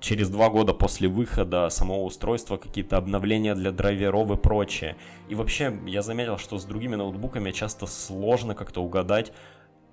через 0.00 0.30
два 0.30 0.48
года 0.48 0.72
после 0.72 1.08
выхода 1.08 1.68
самого 1.68 2.04
устройства 2.04 2.56
какие-то 2.56 2.96
обновления 2.96 3.54
для 3.54 3.72
драйверов 3.72 4.30
и 4.30 4.36
прочее. 4.36 4.96
И 5.28 5.34
вообще, 5.34 5.78
я 5.86 6.00
заметил, 6.00 6.38
что 6.38 6.58
с 6.58 6.64
другими 6.64 6.94
ноутбуками 6.94 7.50
часто 7.50 7.86
сложно 7.86 8.54
как-то 8.54 8.82
угадать 8.82 9.32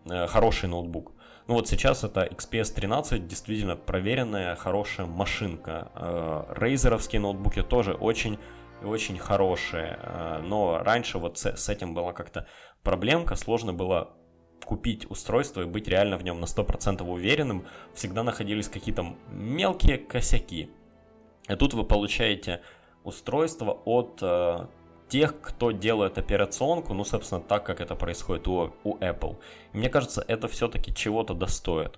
э, 0.05 0.27
хороший 0.27 0.69
ноутбук. 0.69 1.11
Ну 1.47 1.55
вот 1.55 1.67
сейчас 1.67 2.05
это 2.05 2.25
XPS 2.25 2.73
13, 2.73 3.27
действительно 3.27 3.75
проверенная, 3.75 4.55
хорошая 4.55 5.05
машинка. 5.05 5.91
Э, 5.95 6.43
рейзеровские 6.55 7.19
ноутбуки 7.19 7.61
тоже 7.61 7.93
очень 7.93 8.39
очень 8.83 9.17
хорошие. 9.17 9.99
Э, 10.01 10.39
но 10.43 10.79
раньше 10.83 11.17
вот 11.17 11.37
с, 11.37 11.69
этим 11.69 11.93
была 11.93 12.13
как-то 12.13 12.47
проблемка, 12.83 13.35
сложно 13.35 13.73
было 13.73 14.13
купить 14.65 15.09
устройство 15.09 15.61
и 15.61 15.65
быть 15.65 15.87
реально 15.87 16.17
в 16.17 16.23
нем 16.23 16.39
на 16.39 16.45
100% 16.45 17.03
уверенным. 17.03 17.65
Всегда 17.93 18.23
находились 18.23 18.69
какие-то 18.69 19.15
мелкие 19.29 19.97
косяки. 19.97 20.69
И 21.49 21.55
тут 21.55 21.73
вы 21.73 21.83
получаете 21.83 22.61
устройство 23.03 23.71
от 23.85 24.19
э, 24.21 24.67
тех, 25.09 25.39
кто 25.41 25.71
делает 25.71 26.17
операционку, 26.17 26.93
ну, 26.93 27.03
собственно, 27.03 27.41
так, 27.41 27.65
как 27.65 27.81
это 27.81 27.95
происходит 27.95 28.47
у, 28.47 28.73
у 28.83 28.97
Apple. 28.97 29.37
И 29.73 29.77
мне 29.77 29.89
кажется, 29.89 30.23
это 30.27 30.47
все-таки 30.47 30.93
чего-то 30.93 31.33
достоит. 31.33 31.97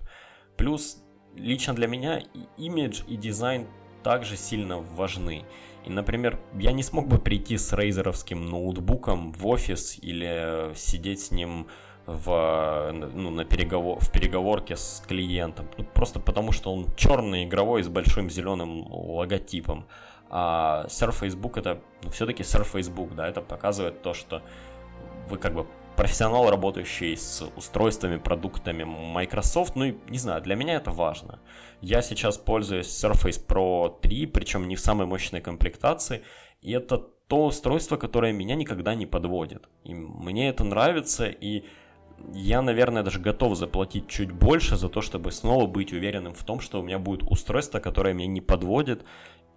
Плюс, 0.56 1.02
лично 1.34 1.74
для 1.74 1.86
меня, 1.86 2.22
имидж 2.56 3.02
и 3.06 3.16
дизайн 3.16 3.68
также 4.02 4.36
сильно 4.36 4.78
важны. 4.78 5.44
И, 5.86 5.90
например, 5.90 6.38
я 6.58 6.72
не 6.72 6.82
смог 6.82 7.06
бы 7.06 7.18
прийти 7.18 7.56
с 7.56 7.72
рейзеровским 7.72 8.44
ноутбуком 8.50 9.32
в 9.32 9.46
офис 9.46 9.98
или 10.02 10.72
сидеть 10.74 11.20
с 11.20 11.30
ним 11.30 11.68
в, 12.06 12.90
ну, 12.92 13.30
на 13.30 13.44
переговор, 13.44 13.98
в 14.00 14.10
переговорке 14.10 14.76
с 14.76 15.02
клиентом. 15.06 15.68
Ну, 15.78 15.84
просто 15.84 16.18
потому, 16.18 16.52
что 16.52 16.72
он 16.72 16.88
черный, 16.96 17.44
игровой, 17.44 17.82
с 17.84 17.88
большим 17.88 18.30
зеленым 18.30 18.86
логотипом. 18.92 19.86
А 20.28 20.86
Surface 20.88 21.40
Book 21.40 21.58
это 21.58 21.80
ну, 22.02 22.10
все-таки 22.10 22.42
Surface 22.42 22.92
Book, 22.92 23.14
да, 23.14 23.28
это 23.28 23.40
показывает 23.40 24.02
то, 24.02 24.12
что 24.12 24.42
вы 25.28 25.38
как 25.38 25.54
бы 25.54 25.66
профессионал, 25.96 26.50
работающий 26.50 27.16
с 27.16 27.42
устройствами, 27.56 28.18
продуктами 28.18 28.84
Microsoft, 28.84 29.76
ну 29.76 29.84
и 29.84 29.94
не 30.08 30.18
знаю, 30.18 30.42
для 30.42 30.54
меня 30.54 30.74
это 30.74 30.90
важно. 30.90 31.40
Я 31.80 32.02
сейчас 32.02 32.38
пользуюсь 32.38 32.86
Surface 32.86 33.44
Pro 33.46 34.00
3, 34.00 34.26
причем 34.26 34.68
не 34.68 34.76
в 34.76 34.80
самой 34.80 35.06
мощной 35.06 35.40
комплектации, 35.40 36.22
и 36.60 36.72
это 36.72 36.98
то 37.28 37.46
устройство, 37.46 37.96
которое 37.96 38.32
меня 38.32 38.54
никогда 38.54 38.94
не 38.94 39.06
подводит. 39.06 39.68
И 39.84 39.94
мне 39.94 40.48
это 40.48 40.64
нравится, 40.64 41.26
и 41.26 41.64
я, 42.32 42.62
наверное, 42.62 43.02
даже 43.02 43.20
готов 43.20 43.56
заплатить 43.56 44.08
чуть 44.08 44.32
больше 44.32 44.76
за 44.76 44.88
то, 44.88 45.00
чтобы 45.00 45.32
снова 45.32 45.66
быть 45.66 45.92
уверенным 45.92 46.34
в 46.34 46.44
том, 46.44 46.60
что 46.60 46.80
у 46.80 46.82
меня 46.82 46.98
будет 46.98 47.22
устройство, 47.22 47.80
которое 47.80 48.14
меня 48.14 48.28
не 48.28 48.40
подводит, 48.40 49.04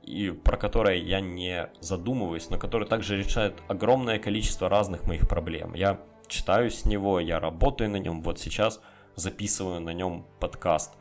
и 0.04 0.32
про 0.32 0.58
которое 0.58 0.98
я 0.98 1.20
не 1.20 1.70
задумываюсь, 1.80 2.50
но 2.50 2.58
которое 2.58 2.86
также 2.86 3.18
решает 3.18 3.54
огромное 3.68 4.18
количество 4.18 4.68
разных 4.68 5.06
моих 5.06 5.28
проблем. 5.28 5.74
Я 5.74 6.00
читаю 6.30 6.70
с 6.72 6.86
него, 6.86 7.20
я 7.20 7.40
работаю 7.40 7.90
на 7.90 7.98
нем, 7.98 8.22
вот 8.22 8.40
сейчас 8.40 8.82
записываю 9.16 9.82
на 9.82 9.94
нем 9.94 10.26
подкаст. 10.40 10.94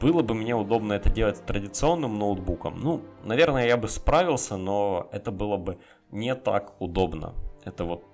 Было 0.00 0.22
бы 0.22 0.34
мне 0.34 0.54
удобно 0.54 0.94
это 0.94 1.10
делать 1.10 1.44
традиционным 1.44 2.18
ноутбуком. 2.18 2.80
Ну, 2.80 3.02
наверное, 3.24 3.66
я 3.66 3.76
бы 3.76 3.88
справился, 3.88 4.56
но 4.56 5.08
это 5.12 5.30
было 5.30 5.58
бы 5.58 5.78
не 6.10 6.34
так 6.34 6.80
удобно. 6.80 7.34
Это 7.64 7.84
вот 7.84 8.04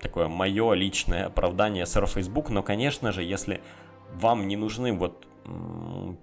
такое 0.00 0.28
мое 0.28 0.72
личное 0.72 1.26
оправдание 1.26 1.84
Surface 1.84 2.32
Book. 2.32 2.46
Но, 2.50 2.62
конечно 2.62 3.12
же, 3.12 3.22
если 3.22 3.60
вам 4.14 4.48
не 4.48 4.56
нужны 4.56 4.94
вот 4.94 5.26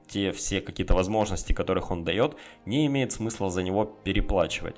те 0.07 0.31
все 0.31 0.61
какие-то 0.61 0.95
возможности, 0.95 1.53
которых 1.53 1.91
он 1.91 2.03
дает, 2.03 2.35
не 2.65 2.87
имеет 2.87 3.11
смысла 3.11 3.49
за 3.49 3.61
него 3.61 3.85
переплачивать. 3.85 4.77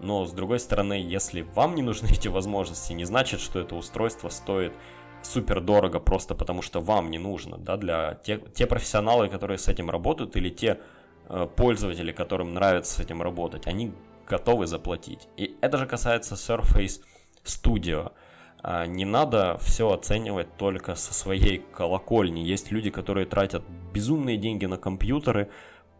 Но 0.00 0.24
с 0.26 0.32
другой 0.32 0.58
стороны, 0.58 0.94
если 0.94 1.42
вам 1.42 1.74
не 1.74 1.82
нужны 1.82 2.06
эти 2.10 2.28
возможности, 2.28 2.92
не 2.92 3.04
значит, 3.04 3.40
что 3.40 3.60
это 3.60 3.74
устройство 3.74 4.28
стоит 4.28 4.72
супер 5.22 5.60
дорого 5.60 5.98
просто 5.98 6.34
потому, 6.34 6.62
что 6.62 6.80
вам 6.80 7.10
не 7.10 7.18
нужно. 7.18 7.58
Да? 7.58 7.76
Для 7.76 8.14
те, 8.22 8.40
те 8.54 8.66
профессионалы, 8.66 9.28
которые 9.28 9.58
с 9.58 9.68
этим 9.68 9.90
работают, 9.90 10.36
или 10.36 10.50
те 10.50 10.80
э, 11.28 11.48
пользователи, 11.56 12.12
которым 12.12 12.54
нравится 12.54 12.94
с 12.94 13.00
этим 13.00 13.22
работать, 13.22 13.66
они 13.66 13.92
готовы 14.28 14.66
заплатить. 14.66 15.28
И 15.36 15.56
это 15.60 15.78
же 15.78 15.86
касается 15.86 16.34
Surface 16.34 17.00
Studio. 17.44 18.12
А, 18.62 18.86
не 18.86 19.04
надо 19.04 19.58
все 19.58 19.92
оценивать 19.92 20.56
только 20.56 20.94
со 20.94 21.14
своей 21.14 21.58
колокольни. 21.72 22.40
Есть 22.40 22.72
люди, 22.72 22.90
которые 22.90 23.26
тратят 23.26 23.62
безумные 23.92 24.36
деньги 24.36 24.66
на 24.66 24.76
компьютеры, 24.76 25.50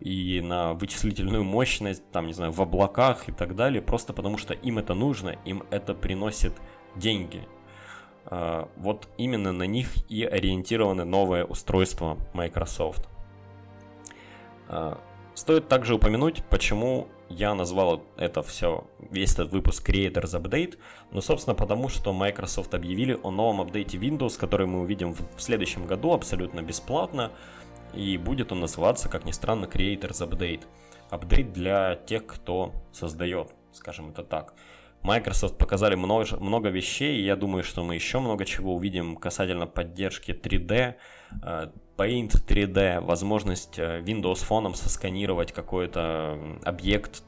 и 0.00 0.40
на 0.40 0.74
вычислительную 0.74 1.44
мощность, 1.44 2.02
там, 2.12 2.26
не 2.26 2.32
знаю, 2.32 2.52
в 2.52 2.60
облаках 2.60 3.28
и 3.28 3.32
так 3.32 3.56
далее, 3.56 3.80
просто 3.80 4.12
потому 4.12 4.38
что 4.38 4.54
им 4.54 4.78
это 4.78 4.94
нужно, 4.94 5.36
им 5.44 5.64
это 5.70 5.94
приносит 5.94 6.52
деньги. 6.94 7.46
А, 8.26 8.68
вот 8.76 9.08
именно 9.16 9.52
на 9.52 9.64
них 9.64 9.88
и 10.10 10.24
ориентированы 10.24 11.04
новые 11.04 11.44
устройства 11.44 12.18
Microsoft. 12.34 13.08
А, 14.68 15.00
стоит 15.34 15.68
также 15.68 15.94
упомянуть, 15.94 16.42
почему 16.50 17.08
я 17.28 17.54
назвал 17.54 18.02
это 18.16 18.42
все, 18.42 18.86
весь 19.10 19.32
этот 19.32 19.52
выпуск 19.52 19.88
Creators 19.88 20.40
Update, 20.40 20.78
ну, 21.10 21.20
собственно, 21.20 21.54
потому 21.54 21.88
что 21.88 22.12
Microsoft 22.12 22.74
объявили 22.74 23.18
о 23.22 23.30
новом 23.30 23.60
апдейте 23.60 23.96
Windows, 23.98 24.38
который 24.38 24.66
мы 24.66 24.80
увидим 24.80 25.12
в 25.14 25.40
следующем 25.40 25.86
году 25.86 26.12
абсолютно 26.12 26.62
бесплатно 26.62 27.32
и 27.94 28.16
будет 28.16 28.52
он 28.52 28.60
называться, 28.60 29.08
как 29.08 29.24
ни 29.24 29.32
странно, 29.32 29.66
Creators 29.66 30.26
Update. 30.28 30.64
Апдейт 31.10 31.52
для 31.52 31.94
тех, 31.94 32.26
кто 32.26 32.72
создает, 32.92 33.50
скажем 33.72 34.10
это 34.10 34.22
так. 34.22 34.54
Microsoft 35.02 35.56
показали 35.56 35.94
много, 35.94 36.36
много 36.40 36.68
вещей, 36.68 37.18
и 37.20 37.24
я 37.24 37.36
думаю, 37.36 37.62
что 37.62 37.84
мы 37.84 37.94
еще 37.94 38.18
много 38.18 38.44
чего 38.44 38.74
увидим 38.74 39.16
касательно 39.16 39.66
поддержки 39.66 40.32
3D, 40.32 40.94
э, 41.42 41.68
Paint 41.96 42.44
3D, 42.46 43.00
возможность 43.00 43.78
э, 43.78 44.00
Windows 44.00 44.44
фоном 44.44 44.74
сосканировать 44.74 45.52
какой-то 45.52 46.58
объект 46.64 47.22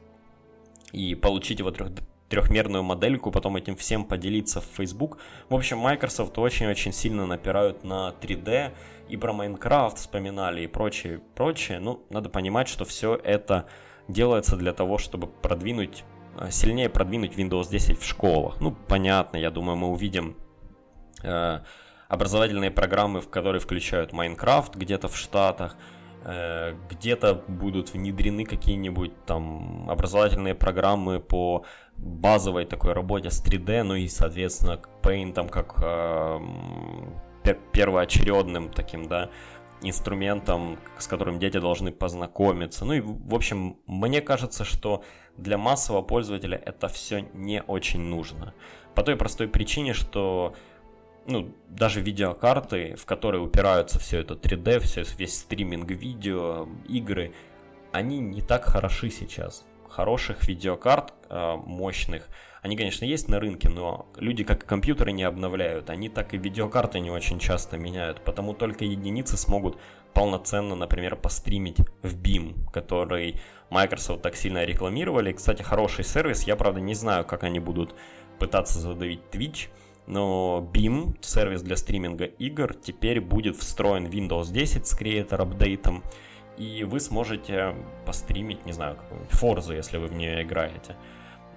и 0.91 1.15
получить 1.15 1.59
его 1.59 1.71
трех, 1.71 1.91
трехмерную 2.27 2.83
модельку, 2.83 3.31
потом 3.31 3.55
этим 3.55 3.75
всем 3.75 4.03
поделиться 4.03 4.61
в 4.61 4.65
Facebook. 4.65 5.17
В 5.49 5.55
общем, 5.55 5.79
Microsoft 5.79 6.37
очень-очень 6.37 6.93
сильно 6.93 7.25
напирают 7.25 7.83
на 7.83 8.13
3D, 8.21 8.71
и 9.09 9.17
про 9.17 9.33
Майнкрафт 9.33 9.97
вспоминали 9.97 10.61
и 10.61 10.67
прочее, 10.67 11.21
прочее. 11.35 11.79
Ну, 11.79 12.05
надо 12.09 12.29
понимать, 12.29 12.67
что 12.67 12.85
все 12.85 13.15
это 13.15 13.65
делается 14.07 14.55
для 14.55 14.73
того, 14.73 14.97
чтобы 14.97 15.27
продвинуть, 15.27 16.03
э, 16.39 16.51
сильнее 16.51 16.89
продвинуть 16.89 17.35
Windows 17.35 17.69
10 17.69 17.99
в 17.99 18.05
школах. 18.05 18.61
Ну, 18.61 18.75
понятно, 18.87 19.37
я 19.37 19.51
думаю, 19.51 19.77
мы 19.77 19.87
увидим 19.87 20.37
э, 21.23 21.59
образовательные 22.07 22.71
программы, 22.71 23.21
в 23.21 23.29
которые 23.29 23.59
включают 23.59 24.13
Майнкрафт 24.13 24.75
где-то 24.75 25.07
в 25.07 25.17
Штатах, 25.17 25.75
э, 26.23 26.75
где-то 26.89 27.43
будут 27.47 27.93
внедрены 27.93 28.45
какие-нибудь 28.45 29.25
там 29.25 29.89
образовательные 29.89 30.55
программы 30.55 31.19
по 31.19 31.65
базовой 31.97 32.65
такой 32.65 32.93
работе 32.93 33.29
с 33.29 33.43
3D, 33.43 33.83
ну 33.83 33.95
и, 33.95 34.07
соответственно, 34.07 34.79
Paint 35.01 35.49
как 35.49 35.75
э, 35.83 36.39
первоочередным 37.73 38.69
таким, 38.69 39.07
да, 39.07 39.29
инструментом, 39.81 40.77
с 40.97 41.07
которым 41.07 41.39
дети 41.39 41.57
должны 41.57 41.91
познакомиться. 41.91 42.85
Ну 42.85 42.93
и, 42.93 43.01
в 43.01 43.33
общем, 43.33 43.77
мне 43.85 44.21
кажется, 44.21 44.65
что 44.65 45.03
для 45.37 45.57
массового 45.57 46.01
пользователя 46.01 46.61
это 46.65 46.87
все 46.87 47.29
не 47.33 47.63
очень 47.63 48.01
нужно. 48.01 48.53
По 48.95 49.03
той 49.03 49.15
простой 49.15 49.47
причине, 49.47 49.93
что 49.93 50.53
ну, 51.27 51.53
даже 51.69 52.01
видеокарты, 52.01 52.95
в 52.95 53.05
которые 53.05 53.41
упираются 53.41 53.99
все 53.99 54.19
это 54.19 54.33
3D, 54.33 54.79
все, 54.79 55.05
весь 55.17 55.37
стриминг 55.37 55.89
видео, 55.91 56.67
игры, 56.87 57.33
они 57.91 58.19
не 58.19 58.41
так 58.41 58.65
хороши 58.65 59.09
сейчас. 59.09 59.65
Хороших 59.87 60.47
видеокарт 60.47 61.13
э, 61.29 61.55
мощных– 61.55 62.27
они, 62.61 62.75
конечно, 62.75 63.05
есть 63.05 63.27
на 63.29 63.39
рынке, 63.39 63.69
но 63.69 64.07
люди 64.17 64.43
как 64.43 64.63
и 64.63 64.67
компьютеры 64.67 65.11
не 65.11 65.23
обновляют, 65.23 65.89
они 65.89 66.09
так 66.09 66.33
и 66.33 66.37
видеокарты 66.37 66.99
не 66.99 67.09
очень 67.09 67.39
часто 67.39 67.77
меняют, 67.77 68.23
потому 68.23 68.53
только 68.53 68.85
единицы 68.85 69.37
смогут 69.37 69.77
полноценно, 70.13 70.75
например, 70.75 71.15
постримить 71.15 71.77
в 72.01 72.15
BIM, 72.15 72.69
который 72.71 73.39
Microsoft 73.69 74.23
так 74.23 74.35
сильно 74.35 74.65
рекламировали. 74.65 75.31
Кстати, 75.31 75.61
хороший 75.61 76.03
сервис, 76.03 76.43
я, 76.43 76.55
правда, 76.55 76.81
не 76.81 76.95
знаю, 76.95 77.25
как 77.25 77.43
они 77.43 77.59
будут 77.59 77.95
пытаться 78.39 78.79
задавить 78.79 79.21
Twitch, 79.31 79.69
но 80.07 80.67
BIM, 80.73 81.17
сервис 81.21 81.61
для 81.61 81.75
стриминга 81.75 82.25
игр, 82.25 82.73
теперь 82.73 83.21
будет 83.21 83.55
встроен 83.55 84.07
в 84.07 84.09
Windows 84.09 84.51
10 84.51 84.87
с 84.87 84.99
Creator 84.99 85.35
апдейтом, 85.35 86.03
и 86.57 86.83
вы 86.83 86.99
сможете 86.99 87.75
постримить, 88.05 88.65
не 88.65 88.73
знаю, 88.73 88.97
какую-нибудь 88.97 89.31
Forza, 89.31 89.75
если 89.75 89.97
вы 89.97 90.07
в 90.07 90.13
нее 90.13 90.43
играете. 90.43 90.95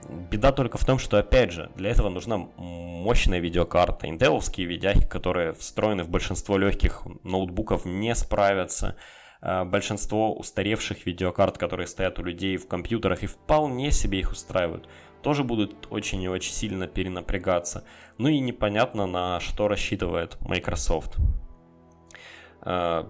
Беда 0.08 0.52
только 0.52 0.78
в 0.78 0.84
том, 0.84 0.98
что, 0.98 1.18
опять 1.18 1.52
же, 1.52 1.70
для 1.76 1.90
этого 1.90 2.08
нужна 2.08 2.36
мощная 2.36 3.38
видеокарта. 3.38 4.06
Интеловские 4.08 4.66
видяхи, 4.66 5.06
которые 5.06 5.52
встроены 5.52 6.04
в 6.04 6.08
большинство 6.08 6.56
легких 6.56 7.02
ноутбуков, 7.22 7.84
не 7.84 8.14
справятся. 8.14 8.96
Э, 9.40 9.64
большинство 9.64 10.34
устаревших 10.34 11.06
видеокарт, 11.06 11.58
которые 11.58 11.86
стоят 11.86 12.18
у 12.18 12.22
людей 12.22 12.56
в 12.56 12.68
компьютерах 12.68 13.22
и 13.22 13.26
вполне 13.26 13.90
себе 13.90 14.20
их 14.20 14.32
устраивают, 14.32 14.88
тоже 15.22 15.44
будут 15.44 15.88
очень 15.90 16.22
и 16.22 16.28
очень 16.28 16.52
сильно 16.52 16.86
перенапрягаться. 16.86 17.84
Ну 18.18 18.28
и 18.28 18.38
непонятно, 18.40 19.06
на 19.06 19.40
что 19.40 19.68
рассчитывает 19.68 20.40
Microsoft. 20.40 21.16
Э, 22.62 23.04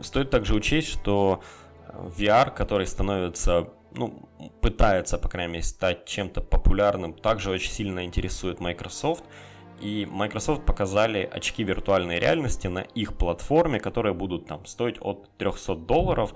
стоит 0.00 0.30
также 0.30 0.54
учесть, 0.54 0.88
что 0.88 1.42
VR, 1.88 2.54
который 2.54 2.86
становится, 2.86 3.68
ну, 3.96 4.28
пытается, 4.60 5.18
по 5.18 5.28
крайней 5.28 5.54
мере, 5.54 5.64
стать 5.64 6.04
чем-то 6.04 6.40
популярным, 6.40 7.14
также 7.14 7.50
очень 7.50 7.70
сильно 7.70 8.04
интересует 8.04 8.60
Microsoft– 8.60 9.24
и 9.80 10.06
Microsoft 10.10 10.64
показали 10.64 11.28
очки 11.30 11.62
виртуальной 11.62 12.18
реальности 12.18 12.66
на 12.66 12.80
их 12.80 13.16
платформе, 13.16 13.78
которые 13.78 14.14
будут 14.14 14.46
там 14.46 14.64
стоить 14.64 14.96
от 15.00 15.28
300 15.36 15.74
долларов. 15.74 16.34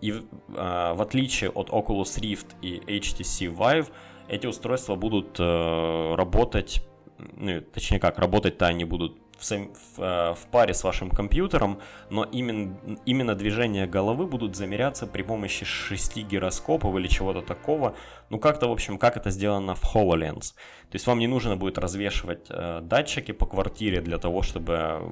И 0.00 0.10
э, 0.12 0.22
в 0.48 1.02
отличие 1.02 1.50
от 1.50 1.70
Oculus 1.70 2.18
Rift 2.20 2.46
и 2.62 2.78
HTC 2.78 3.54
Vive, 3.54 3.88
эти 4.28 4.46
устройства 4.46 4.94
будут 4.94 5.38
э, 5.38 6.14
работать, 6.14 6.82
ну, 7.18 7.60
точнее 7.60 7.98
как, 7.98 8.18
работать-то 8.18 8.66
они 8.66 8.84
будут 8.84 9.18
в, 9.38 9.50
в, 9.50 10.02
э, 10.02 10.34
в 10.34 10.46
паре 10.50 10.74
с 10.74 10.84
вашим 10.84 11.10
компьютером, 11.10 11.80
но 12.10 12.24
именно, 12.24 12.76
именно 13.06 13.34
движения 13.34 13.86
головы 13.86 14.26
будут 14.26 14.56
замеряться 14.56 15.06
при 15.06 15.22
помощи 15.22 15.64
шести 15.64 16.22
гироскопов 16.22 16.94
или 16.96 17.06
чего-то 17.08 17.42
такого. 17.42 17.94
Ну, 18.30 18.38
как-то, 18.38 18.68
в 18.68 18.72
общем, 18.72 18.98
как 18.98 19.16
это 19.16 19.30
сделано 19.30 19.74
в 19.74 19.82
HoloLens. 19.84 20.54
То 20.90 20.94
есть 20.94 21.06
вам 21.06 21.18
не 21.18 21.26
нужно 21.26 21.56
будет 21.56 21.78
развешивать 21.78 22.46
э, 22.50 22.80
датчики 22.82 23.32
по 23.32 23.46
квартире 23.46 24.00
для 24.00 24.18
того, 24.18 24.42
чтобы, 24.42 25.02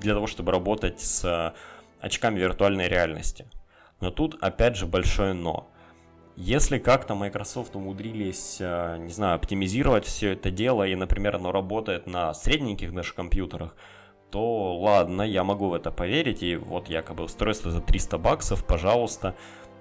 для 0.00 0.14
того, 0.14 0.26
чтобы 0.26 0.52
работать 0.52 1.00
с 1.00 1.54
очками 2.00 2.38
виртуальной 2.38 2.88
реальности. 2.88 3.46
Но 4.00 4.10
тут, 4.10 4.36
опять 4.42 4.76
же, 4.76 4.86
большое 4.86 5.32
но. 5.32 5.70
Если 6.36 6.78
как-то 6.78 7.14
Microsoft 7.14 7.76
умудрились, 7.76 8.56
э, 8.58 8.96
не 8.98 9.12
знаю, 9.12 9.36
оптимизировать 9.36 10.04
все 10.04 10.32
это 10.32 10.50
дело, 10.50 10.84
и, 10.84 10.96
например, 10.96 11.36
оно 11.36 11.52
работает 11.52 12.08
на 12.08 12.34
средненьких 12.34 12.92
даже 12.92 13.14
компьютерах, 13.14 13.76
то 14.30 14.76
ладно, 14.76 15.22
я 15.22 15.44
могу 15.44 15.68
в 15.68 15.74
это 15.74 15.92
поверить, 15.92 16.42
и 16.42 16.56
вот 16.56 16.88
якобы 16.88 17.22
устройство 17.22 17.70
за 17.70 17.80
300 17.80 18.18
баксов, 18.18 18.66
пожалуйста, 18.66 19.36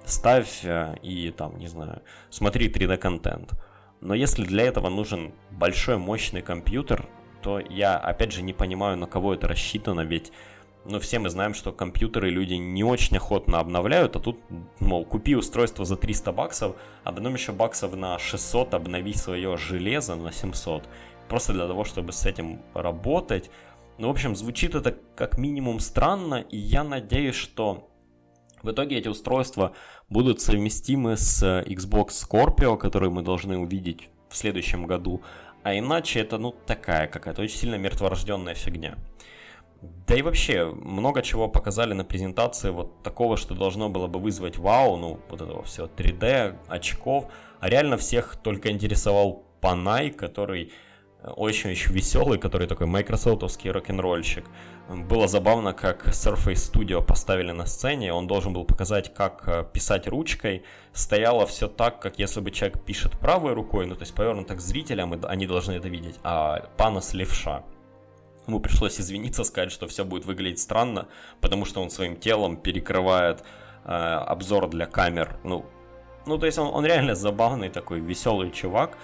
ставь 0.06 0.64
э, 0.64 0.96
и 1.02 1.32
там, 1.32 1.58
не 1.58 1.68
знаю, 1.68 2.04
смотри 2.30 2.70
3D-контент. 2.70 3.54
Но 4.00 4.14
если 4.14 4.44
для 4.44 4.66
этого 4.66 4.90
нужен 4.90 5.34
большой 5.50 5.98
мощный 5.98 6.44
компьютер, 6.44 7.08
то 7.42 7.60
я 7.60 7.98
опять 7.98 8.32
же 8.32 8.44
не 8.44 8.54
понимаю, 8.54 8.96
на 8.98 9.08
кого 9.08 9.34
это 9.34 9.48
рассчитано, 9.48 10.02
ведь 10.02 10.32
но 10.86 11.00
все 11.00 11.20
мы 11.20 11.30
знаем, 11.30 11.54
что 11.54 11.72
компьютеры 11.72 12.30
люди 12.30 12.56
не 12.56 12.84
очень 12.84 13.18
охотно 13.18 13.60
обновляют, 13.60 14.16
а 14.16 14.20
тут, 14.20 14.40
мол, 14.80 15.06
купи 15.06 15.36
устройство 15.36 15.86
за 15.86 15.96
300 15.96 16.32
баксов, 16.34 16.76
а 17.04 17.12
потом 17.12 17.34
еще 17.34 17.52
баксов 17.52 17.96
на 17.96 18.20
600 18.20 18.74
обнови 18.74 19.14
свое 19.14 19.56
железо 19.58 20.16
на 20.16 20.32
700, 20.32 20.84
просто 21.30 21.54
для 21.54 21.68
того, 21.68 21.86
чтобы 21.86 22.12
с 22.12 22.26
этим 22.26 22.62
работать. 22.74 23.50
Ну, 23.98 24.08
в 24.08 24.12
общем, 24.12 24.36
звучит 24.36 24.76
это 24.76 24.98
как 25.16 25.38
минимум 25.38 25.80
странно, 25.80 26.42
и 26.50 26.58
я 26.58 26.84
надеюсь, 26.84 27.36
что 27.36 27.90
в 28.62 28.72
итоге 28.72 28.98
эти 28.98 29.08
устройства 29.08 29.74
будут 30.10 30.42
совместимы 30.42 31.16
с 31.16 31.44
Xbox 31.44 32.10
Scorpio, 32.10 32.78
который 32.78 33.10
мы 33.10 33.22
должны 33.22 33.58
увидеть 33.58 34.10
в 34.30 34.36
следующем 34.36 34.86
году, 34.86 35.22
а 35.64 35.78
иначе 35.78 36.20
это, 36.20 36.38
ну, 36.38 36.54
такая 36.66 37.08
какая-то 37.08 37.42
очень 37.42 37.58
сильно 37.58 37.76
мертворожденная 37.76 38.54
фигня. 38.54 38.98
Да 40.08 40.16
и 40.16 40.22
вообще, 40.22 40.66
много 40.66 41.22
чего 41.22 41.50
показали 41.50 41.94
на 41.94 42.06
презентации 42.06 42.70
вот 42.70 43.04
такого, 43.04 43.36
что 43.38 43.54
должно 43.54 43.90
было 43.90 44.08
бы 44.08 44.20
вызвать 44.20 44.58
вау, 44.58 44.98
ну, 44.98 45.20
вот 45.30 45.42
этого 45.42 45.64
все 45.64 45.86
3D, 45.86 46.58
очков. 46.68 47.28
А 47.60 47.70
реально 47.70 47.98
всех 47.98 48.38
только 48.38 48.72
интересовал 48.72 49.44
Панай, 49.60 50.10
который 50.10 50.72
очень-очень 51.24 51.94
веселый, 51.94 52.38
который 52.38 52.68
такой 52.68 52.88
майкрософтовский 52.88 53.72
рок-н-ролльщик. 53.72 54.46
Было 54.90 55.28
забавно, 55.28 55.74
как 55.74 56.08
Surface 56.08 56.72
Studio 56.72 57.04
поставили 57.04 57.52
на 57.52 57.66
сцене, 57.66 58.14
он 58.14 58.28
должен 58.28 58.54
был 58.54 58.66
показать, 58.66 59.14
как 59.14 59.48
э, 59.48 59.66
писать 59.72 60.08
ручкой. 60.08 60.64
Стояло 60.92 61.46
все 61.46 61.68
так, 61.68 62.02
как 62.02 62.20
если 62.20 62.42
бы 62.42 62.52
человек 62.52 62.84
пишет 62.84 63.18
правой 63.18 63.54
рукой, 63.54 63.86
ну 63.86 63.96
то 63.96 64.02
есть 64.02 64.14
повернуто 64.14 64.56
к 64.56 64.60
зрителям, 64.60 65.14
и 65.14 65.26
они 65.26 65.48
должны 65.48 65.74
это 65.74 65.88
видеть, 65.88 66.20
а 66.24 66.70
Панос 66.78 67.14
левша. 67.14 67.64
Ему 68.48 68.60
пришлось 68.60 69.00
извиниться, 69.00 69.44
сказать, 69.44 69.72
что 69.72 69.88
все 69.88 70.04
будет 70.04 70.26
выглядеть 70.26 70.60
странно, 70.60 71.08
потому 71.42 71.66
что 71.66 71.82
он 71.82 71.90
своим 71.90 72.18
телом 72.18 72.58
перекрывает 72.58 73.44
э, 73.86 73.90
обзор 73.92 74.70
для 74.70 74.86
камер. 74.86 75.38
Ну, 75.44 75.66
ну 76.26 76.38
то 76.38 76.46
есть 76.46 76.58
он, 76.58 76.68
он 76.74 76.86
реально 76.86 77.16
забавный 77.16 77.70
такой, 77.70 78.00
веселый 78.00 78.52
чувак. 78.52 78.98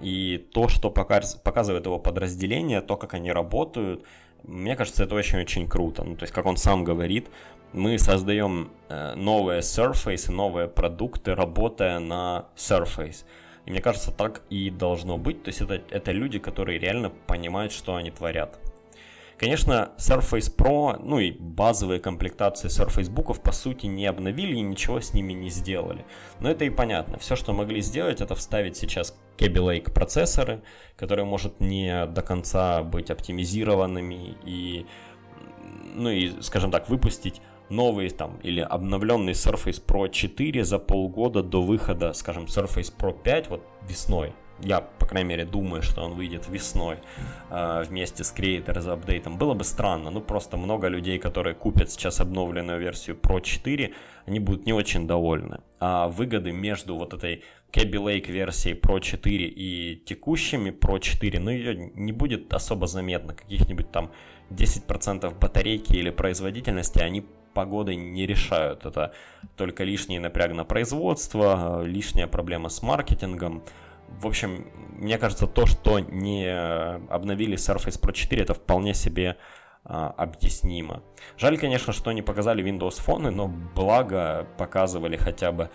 И 0.00 0.46
то, 0.52 0.68
что 0.68 0.90
показ, 0.90 1.36
показывает 1.36 1.86
его 1.86 1.98
подразделение, 1.98 2.82
то, 2.82 2.96
как 2.96 3.14
они 3.14 3.32
работают, 3.32 4.04
мне 4.42 4.76
кажется, 4.76 5.04
это 5.04 5.14
очень-очень 5.14 5.68
круто. 5.68 6.04
Ну, 6.04 6.16
то 6.16 6.24
есть, 6.24 6.32
как 6.32 6.46
он 6.46 6.56
сам 6.56 6.84
говорит, 6.84 7.28
мы 7.72 7.98
создаем 7.98 8.70
э, 8.88 9.14
новые 9.16 9.60
Surface, 9.60 10.30
новые 10.30 10.68
продукты, 10.68 11.34
работая 11.34 11.98
на 11.98 12.46
Surface. 12.56 13.24
И 13.64 13.70
мне 13.70 13.80
кажется, 13.80 14.12
так 14.12 14.42
и 14.48 14.70
должно 14.70 15.18
быть. 15.18 15.42
То 15.42 15.48
есть 15.48 15.60
это, 15.60 15.82
это 15.90 16.12
люди, 16.12 16.38
которые 16.38 16.78
реально 16.78 17.10
понимают, 17.26 17.72
что 17.72 17.96
они 17.96 18.10
творят. 18.10 18.58
Конечно, 19.38 19.92
Surface 19.98 20.50
Pro, 20.54 20.98
ну 21.02 21.18
и 21.18 21.30
базовые 21.30 22.00
комплектации 22.00 22.68
Surface 22.68 23.12
Book 23.12 23.38
по 23.42 23.52
сути 23.52 23.84
не 23.84 24.06
обновили 24.06 24.56
и 24.56 24.62
ничего 24.62 25.00
с 25.00 25.12
ними 25.12 25.34
не 25.34 25.50
сделали. 25.50 26.06
Но 26.40 26.50
это 26.50 26.64
и 26.64 26.70
понятно. 26.70 27.18
Все, 27.18 27.36
что 27.36 27.52
могли 27.52 27.82
сделать, 27.82 28.22
это 28.22 28.34
вставить 28.34 28.78
сейчас 28.78 29.14
Kaby 29.36 29.56
Lake 29.56 29.92
процессоры, 29.92 30.62
которые 30.96 31.26
может 31.26 31.60
не 31.60 32.06
до 32.06 32.22
конца 32.22 32.82
быть 32.82 33.10
оптимизированными 33.10 34.38
и, 34.42 34.86
ну 35.94 36.08
и, 36.08 36.40
скажем 36.40 36.70
так, 36.70 36.88
выпустить 36.88 37.42
новый 37.68 38.08
там 38.08 38.38
или 38.42 38.60
обновленный 38.60 39.32
Surface 39.32 39.84
Pro 39.84 40.08
4 40.10 40.64
за 40.64 40.78
полгода 40.78 41.42
до 41.42 41.60
выхода, 41.60 42.14
скажем, 42.14 42.44
Surface 42.44 42.90
Pro 42.96 43.14
5 43.22 43.50
вот 43.50 43.62
весной 43.86 44.32
я, 44.60 44.80
по 44.80 45.06
крайней 45.06 45.28
мере, 45.28 45.44
думаю, 45.44 45.82
что 45.82 46.02
он 46.02 46.14
выйдет 46.14 46.48
весной 46.48 46.98
э, 47.50 47.84
вместе 47.86 48.24
с 48.24 48.34
Creators 48.34 48.90
апдейтом. 48.90 49.36
Было 49.38 49.54
бы 49.54 49.64
странно, 49.64 50.10
ну 50.10 50.20
просто 50.20 50.56
много 50.56 50.88
людей, 50.88 51.18
которые 51.18 51.54
купят 51.54 51.90
сейчас 51.90 52.20
обновленную 52.20 52.80
версию 52.80 53.16
Pro 53.16 53.40
4, 53.40 53.92
они 54.26 54.40
будут 54.40 54.66
не 54.66 54.72
очень 54.72 55.06
довольны. 55.06 55.60
А 55.78 56.08
выгоды 56.08 56.52
между 56.52 56.96
вот 56.96 57.12
этой 57.14 57.44
Kaby 57.72 58.02
Lake 58.02 58.32
версией 58.32 58.78
Pro 58.78 59.00
4 59.00 59.46
и 59.46 60.02
текущими 60.06 60.70
Pro 60.70 60.98
4, 60.98 61.38
ну 61.40 61.50
ее 61.50 61.92
не 61.94 62.12
будет 62.12 62.52
особо 62.54 62.86
заметно. 62.86 63.34
Каких-нибудь 63.34 63.90
там 63.92 64.10
10% 64.50 65.38
батарейки 65.38 65.92
или 65.92 66.10
производительности 66.10 67.00
они 67.00 67.26
погодой 67.52 67.96
не 67.96 68.26
решают. 68.26 68.84
Это 68.86 69.12
только 69.56 69.84
лишний 69.84 70.18
напряг 70.18 70.52
на 70.52 70.64
производство, 70.64 71.82
э, 71.82 71.86
лишняя 71.86 72.26
проблема 72.26 72.68
с 72.68 72.82
маркетингом. 72.82 73.62
В 74.08 74.26
общем, 74.26 74.66
мне 74.98 75.18
кажется, 75.18 75.46
то, 75.46 75.66
что 75.66 75.98
не 75.98 76.50
обновили 77.08 77.56
Surface 77.56 78.00
Pro 78.00 78.12
4, 78.12 78.42
это 78.42 78.54
вполне 78.54 78.94
себе 78.94 79.36
а, 79.88 80.14
объяснимо. 80.16 81.02
Жаль, 81.38 81.58
конечно, 81.58 81.92
что 81.92 82.10
не 82.12 82.22
показали 82.22 82.64
Windows 82.64 83.00
Phone, 83.06 83.30
но 83.30 83.46
благо 83.46 84.46
показывали 84.58 85.16
хотя 85.16 85.52
бы 85.52 85.70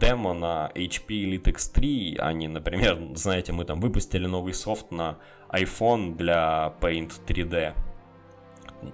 демо 0.00 0.32
на 0.32 0.70
HP 0.74 1.06
Elite 1.06 1.54
X3, 1.54 2.16
а 2.18 2.32
не, 2.32 2.48
например, 2.48 2.98
знаете, 3.14 3.52
мы 3.52 3.64
там 3.64 3.80
выпустили 3.80 4.26
новый 4.26 4.52
софт 4.52 4.90
на 4.90 5.18
iPhone 5.48 6.16
для 6.16 6.74
Paint 6.80 7.12
3D. 7.26 7.74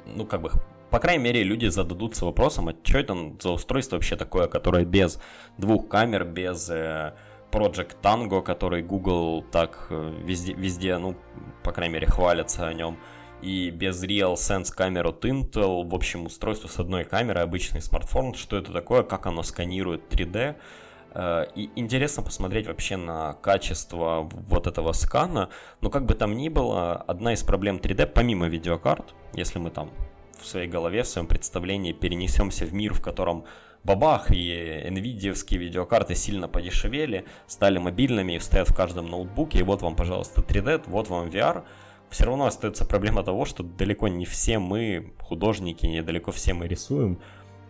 Ну, 0.07 0.27
как 0.27 0.43
бы, 0.43 0.51
по 0.91 0.99
крайней 0.99 1.25
мере, 1.25 1.45
люди 1.45 1.67
зададутся 1.67 2.27
вопросом, 2.27 2.69
а 2.69 2.75
что 2.83 2.99
это 2.99 3.17
за 3.41 3.51
устройство 3.51 3.97
вообще 3.97 4.17
такое, 4.17 4.49
которое 4.49 4.85
без 4.85 5.19
двух 5.57 5.89
камер, 5.89 6.25
без 6.25 6.69
э, 6.69 7.15
Project 7.51 7.97
Tango, 8.03 8.43
который 8.43 8.83
Google 8.83 9.43
так 9.51 9.87
э, 9.91 10.15
везде, 10.25 10.53
везде, 10.53 10.99
ну, 10.99 11.17
по 11.63 11.73
крайней 11.73 11.95
мере, 11.95 12.07
хвалится 12.07 12.67
о 12.67 12.75
нем. 12.75 12.99
И 13.41 13.71
без 13.71 14.03
Real 14.03 14.35
Sense 14.35 14.73
камеру 14.75 15.11
от 15.11 15.25
Intel, 15.25 15.89
в 15.89 15.95
общем, 15.95 16.27
устройство 16.27 16.69
с 16.69 16.79
одной 16.79 17.05
камерой, 17.05 17.45
обычный 17.45 17.81
смартфон, 17.81 18.35
что 18.35 18.57
это 18.57 18.73
такое, 18.73 19.03
как 19.03 19.27
оно 19.27 19.43
сканирует 19.43 20.13
3D. 20.13 20.57
Э, 21.15 21.47
и 21.55 21.71
интересно 21.77 22.23
посмотреть 22.23 22.67
вообще 22.67 22.97
на 22.97 23.35
качество 23.35 24.29
вот 24.31 24.67
этого 24.67 24.93
скана. 24.93 25.49
Но 25.81 25.91
как 25.91 26.05
бы 26.05 26.15
там 26.15 26.37
ни 26.37 26.49
было, 26.49 26.97
одна 26.97 27.33
из 27.33 27.43
проблем 27.43 27.77
3D, 27.77 28.07
помимо 28.07 28.49
видеокарт, 28.49 29.15
если 29.35 29.59
мы 29.59 29.71
там 29.71 29.91
в 30.41 30.47
своей 30.47 30.69
голове, 30.69 31.03
в 31.03 31.09
своем 31.09 31.27
представлении 31.27 31.93
перенесемся 31.93 32.65
в 32.65 32.73
мир, 32.73 32.95
в 32.95 33.01
котором 33.01 33.45
бабах, 33.85 34.31
и 34.31 34.85
nvidia 34.89 35.35
видеокарты 35.59 36.15
сильно 36.15 36.49
подешевели, 36.49 37.25
стали 37.47 37.79
мобильными 37.79 38.35
и 38.35 38.41
стоят 38.41 38.69
в 38.69 38.75
каждом 38.75 39.11
ноутбуке, 39.11 39.61
и 39.61 39.63
вот 39.63 39.83
вам, 39.83 39.97
пожалуйста, 39.97 40.41
3D, 40.41 40.85
вот 40.87 41.09
вам 41.09 41.29
VR, 41.29 41.65
все 42.11 42.25
равно 42.25 42.47
остается 42.47 42.85
проблема 42.85 43.23
того, 43.23 43.45
что 43.45 43.63
далеко 43.63 44.09
не 44.09 44.25
все 44.25 44.59
мы 44.59 45.13
художники, 45.21 45.87
недалеко 45.87 46.33
все 46.33 46.55
мы 46.55 46.67
рисуем, 46.67 47.21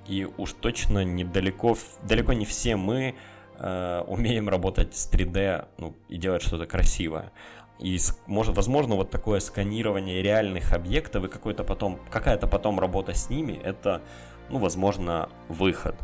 и 0.06 0.26
уж 0.36 0.52
точно 0.52 1.04
недалеко, 1.04 1.76
далеко 2.02 2.32
не 2.32 2.46
все 2.46 2.76
мы 2.76 3.14
э, 3.58 4.04
умеем 4.06 4.48
работать 4.48 4.96
с 4.96 5.10
3D 5.10 5.66
ну, 5.76 5.94
и 6.08 6.16
делать 6.16 6.42
что-то 6.42 6.66
красивое. 6.66 7.32
И 7.78 7.98
может, 8.26 8.56
возможно, 8.56 8.96
вот 8.96 9.10
такое 9.10 9.40
сканирование 9.40 10.22
реальных 10.22 10.72
объектов 10.72 11.24
и 11.24 11.28
какой-то 11.28 11.62
потом, 11.62 12.00
какая-то 12.10 12.46
потом 12.46 12.80
работа 12.80 13.14
с 13.14 13.30
ними, 13.30 13.52
это, 13.62 14.02
ну, 14.50 14.58
возможно, 14.58 15.28
выход. 15.48 15.94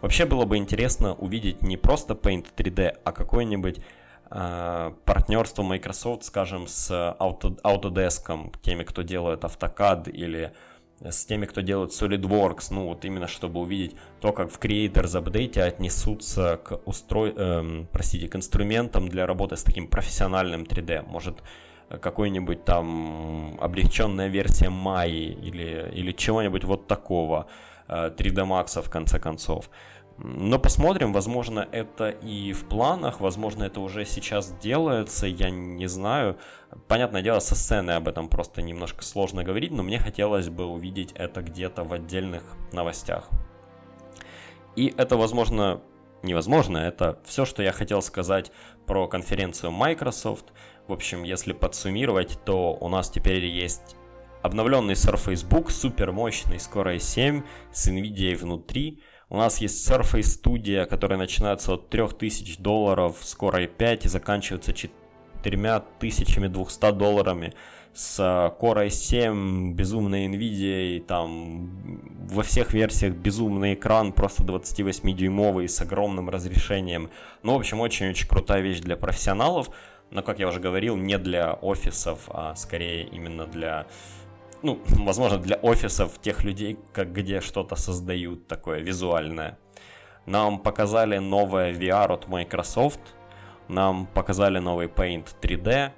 Вообще 0.00 0.26
было 0.26 0.44
бы 0.44 0.56
интересно 0.56 1.14
увидеть 1.14 1.62
не 1.62 1.76
просто 1.76 2.14
Paint 2.14 2.46
3D, 2.56 2.98
а 3.04 3.12
какое-нибудь 3.12 3.80
э, 4.30 4.92
партнерство 5.04 5.62
Microsoft, 5.62 6.24
скажем, 6.24 6.66
с 6.66 6.90
Auto, 7.18 7.60
Autodesk, 7.62 8.54
теми, 8.60 8.84
кто 8.84 9.02
делает 9.02 9.44
AutoCAD 9.44 10.10
или 10.10 10.52
с 11.00 11.26
теми, 11.26 11.46
кто 11.46 11.60
делает 11.60 11.90
SolidWorks, 11.90 12.68
ну 12.70 12.86
вот 12.86 13.04
именно 13.04 13.26
чтобы 13.26 13.60
увидеть 13.60 13.96
то, 14.20 14.32
как 14.32 14.50
в 14.50 14.58
Creators 14.58 15.22
Update 15.22 15.60
отнесутся 15.60 16.58
к 16.62 16.80
устрой... 16.86 17.34
Эм, 17.36 17.88
простите, 17.92 18.28
к 18.28 18.36
инструментам 18.36 19.08
для 19.08 19.26
работы 19.26 19.56
с 19.56 19.62
таким 19.62 19.88
профессиональным 19.88 20.62
3D. 20.62 21.06
Может, 21.06 21.42
какой-нибудь 21.88 22.64
там 22.64 23.58
облегченная 23.60 24.28
версия 24.28 24.70
Майи 24.70 25.32
или, 25.32 25.90
или 25.94 26.12
чего-нибудь 26.12 26.64
вот 26.64 26.86
такого, 26.86 27.46
3D 27.88 28.40
э, 28.40 28.44
Max 28.44 28.80
в 28.82 28.90
конце 28.90 29.18
концов. 29.18 29.70
Но 30.18 30.58
посмотрим, 30.58 31.12
возможно, 31.12 31.68
это 31.72 32.08
и 32.08 32.52
в 32.54 32.64
планах, 32.64 33.20
возможно, 33.20 33.64
это 33.64 33.80
уже 33.80 34.06
сейчас 34.06 34.50
делается, 34.62 35.26
я 35.26 35.50
не 35.50 35.86
знаю. 35.86 36.38
Понятное 36.88 37.20
дело, 37.20 37.38
со 37.38 37.54
сцены 37.54 37.90
об 37.90 38.08
этом 38.08 38.28
просто 38.28 38.62
немножко 38.62 39.04
сложно 39.04 39.44
говорить, 39.44 39.72
но 39.72 39.82
мне 39.82 39.98
хотелось 39.98 40.48
бы 40.48 40.64
увидеть 40.64 41.12
это 41.12 41.42
где-то 41.42 41.84
в 41.84 41.92
отдельных 41.92 42.42
новостях. 42.72 43.28
И 44.74 44.94
это, 44.96 45.18
возможно, 45.18 45.82
невозможно, 46.22 46.78
это 46.78 47.18
все, 47.24 47.44
что 47.44 47.62
я 47.62 47.72
хотел 47.72 48.00
сказать 48.00 48.52
про 48.86 49.08
конференцию 49.08 49.70
Microsoft. 49.72 50.46
В 50.86 50.92
общем, 50.92 51.24
если 51.24 51.52
подсуммировать, 51.52 52.38
то 52.44 52.72
у 52.80 52.88
нас 52.88 53.10
теперь 53.10 53.44
есть 53.44 53.95
обновленный 54.46 54.94
Surface 54.94 55.46
Book, 55.46 55.70
супер 55.70 56.12
мощный, 56.12 56.58
скоро 56.58 56.98
7 56.98 57.42
с 57.72 57.88
NVIDIA 57.88 58.36
внутри– 58.36 59.02
у 59.28 59.38
нас 59.38 59.60
есть 59.60 59.90
Surface 59.90 60.40
Studio, 60.40 60.86
которая 60.86 61.18
начинается 61.18 61.72
от 61.72 61.90
3000 61.90 62.60
долларов, 62.60 63.16
скоро 63.22 63.64
и 63.64 63.66
5 63.66 64.04
и 64.04 64.08
заканчивается 64.08 64.72
4200 64.72 66.92
долларами. 66.92 67.52
С 67.92 68.20
Core 68.60 68.86
i7, 68.86 69.72
безумной 69.72 70.26
NVIDIA, 70.26 70.96
и 70.96 71.00
там 71.00 71.98
во 72.28 72.42
всех 72.42 72.72
версиях 72.72 73.14
безумный 73.14 73.74
экран, 73.74 74.12
просто 74.12 74.44
28-дюймовый 74.44 75.66
с 75.66 75.80
огромным 75.80 76.28
разрешением. 76.28 77.10
Ну, 77.42 77.54
в 77.54 77.56
общем, 77.56 77.80
очень-очень 77.80 78.28
крутая 78.28 78.60
вещь 78.60 78.80
для 78.80 78.96
профессионалов, 78.96 79.70
но, 80.10 80.22
как 80.22 80.38
я 80.38 80.46
уже 80.46 80.60
говорил, 80.60 80.96
не 80.96 81.18
для 81.18 81.54
офисов, 81.54 82.28
а 82.28 82.54
скорее 82.54 83.06
именно 83.06 83.46
для 83.46 83.86
ну, 84.62 84.80
возможно, 85.04 85.38
для 85.38 85.56
офисов 85.56 86.20
тех 86.20 86.44
людей, 86.44 86.78
как 86.92 87.12
где 87.12 87.40
что-то 87.40 87.76
создают 87.76 88.46
такое 88.46 88.80
визуальное. 88.80 89.58
Нам 90.26 90.58
показали 90.58 91.18
новое 91.18 91.72
VR 91.72 92.12
от 92.12 92.28
Microsoft, 92.28 93.00
нам 93.68 94.06
показали 94.06 94.58
новый 94.58 94.86
Paint 94.88 95.26
3D, 95.40 95.92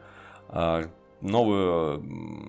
а, 0.50 0.90
новый, 1.20 1.98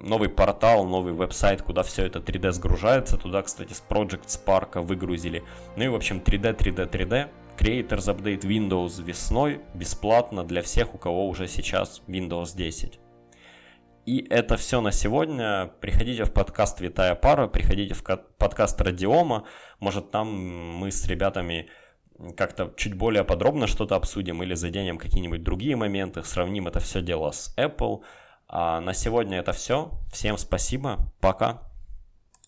новый 0.03 0.29
портал, 0.29 0.85
новый 0.85 1.13
веб-сайт, 1.13 1.61
куда 1.61 1.83
все 1.83 2.05
это 2.05 2.19
3D 2.19 2.51
сгружается. 2.51 3.17
Туда, 3.17 3.41
кстати, 3.41 3.73
с 3.73 3.83
Project 3.87 4.27
Spark 4.27 4.81
выгрузили. 4.81 5.43
Ну 5.75 5.83
и, 5.83 5.87
в 5.87 5.95
общем, 5.95 6.17
3D, 6.17 6.57
3D, 6.57 6.89
3D. 6.89 7.29
Creators 7.57 8.07
Update 8.07 8.41
Windows 8.41 9.03
весной, 9.03 9.59
бесплатно 9.73 10.45
для 10.45 10.61
всех, 10.61 10.95
у 10.95 10.97
кого 10.97 11.27
уже 11.27 11.47
сейчас 11.47 12.01
Windows 12.07 12.55
10. 12.55 12.99
И 14.09 14.25
это 14.31 14.57
все 14.57 14.81
на 14.81 14.91
сегодня. 14.91 15.69
Приходите 15.81 16.23
в 16.23 16.33
подкаст 16.33 16.81
«Витая 16.81 17.13
пара», 17.13 17.45
приходите 17.45 17.93
в 17.93 18.01
подкаст 18.01 18.81
«Радиома». 18.81 19.45
Может, 19.79 20.09
там 20.09 20.27
мы 20.79 20.89
с 20.89 21.05
ребятами 21.05 21.69
как-то 22.35 22.73
чуть 22.75 22.95
более 22.95 23.23
подробно 23.23 23.67
что-то 23.67 23.95
обсудим 23.95 24.41
или 24.41 24.55
заденем 24.55 24.97
какие-нибудь 24.97 25.43
другие 25.43 25.75
моменты, 25.75 26.23
сравним 26.23 26.67
это 26.67 26.79
все 26.79 27.03
дело 27.03 27.29
с 27.29 27.55
Apple. 27.55 28.01
А 28.47 28.81
на 28.81 28.95
сегодня 28.95 29.37
это 29.37 29.53
все. 29.53 29.91
Всем 30.11 30.39
спасибо. 30.39 30.97
Пока. 31.19 31.68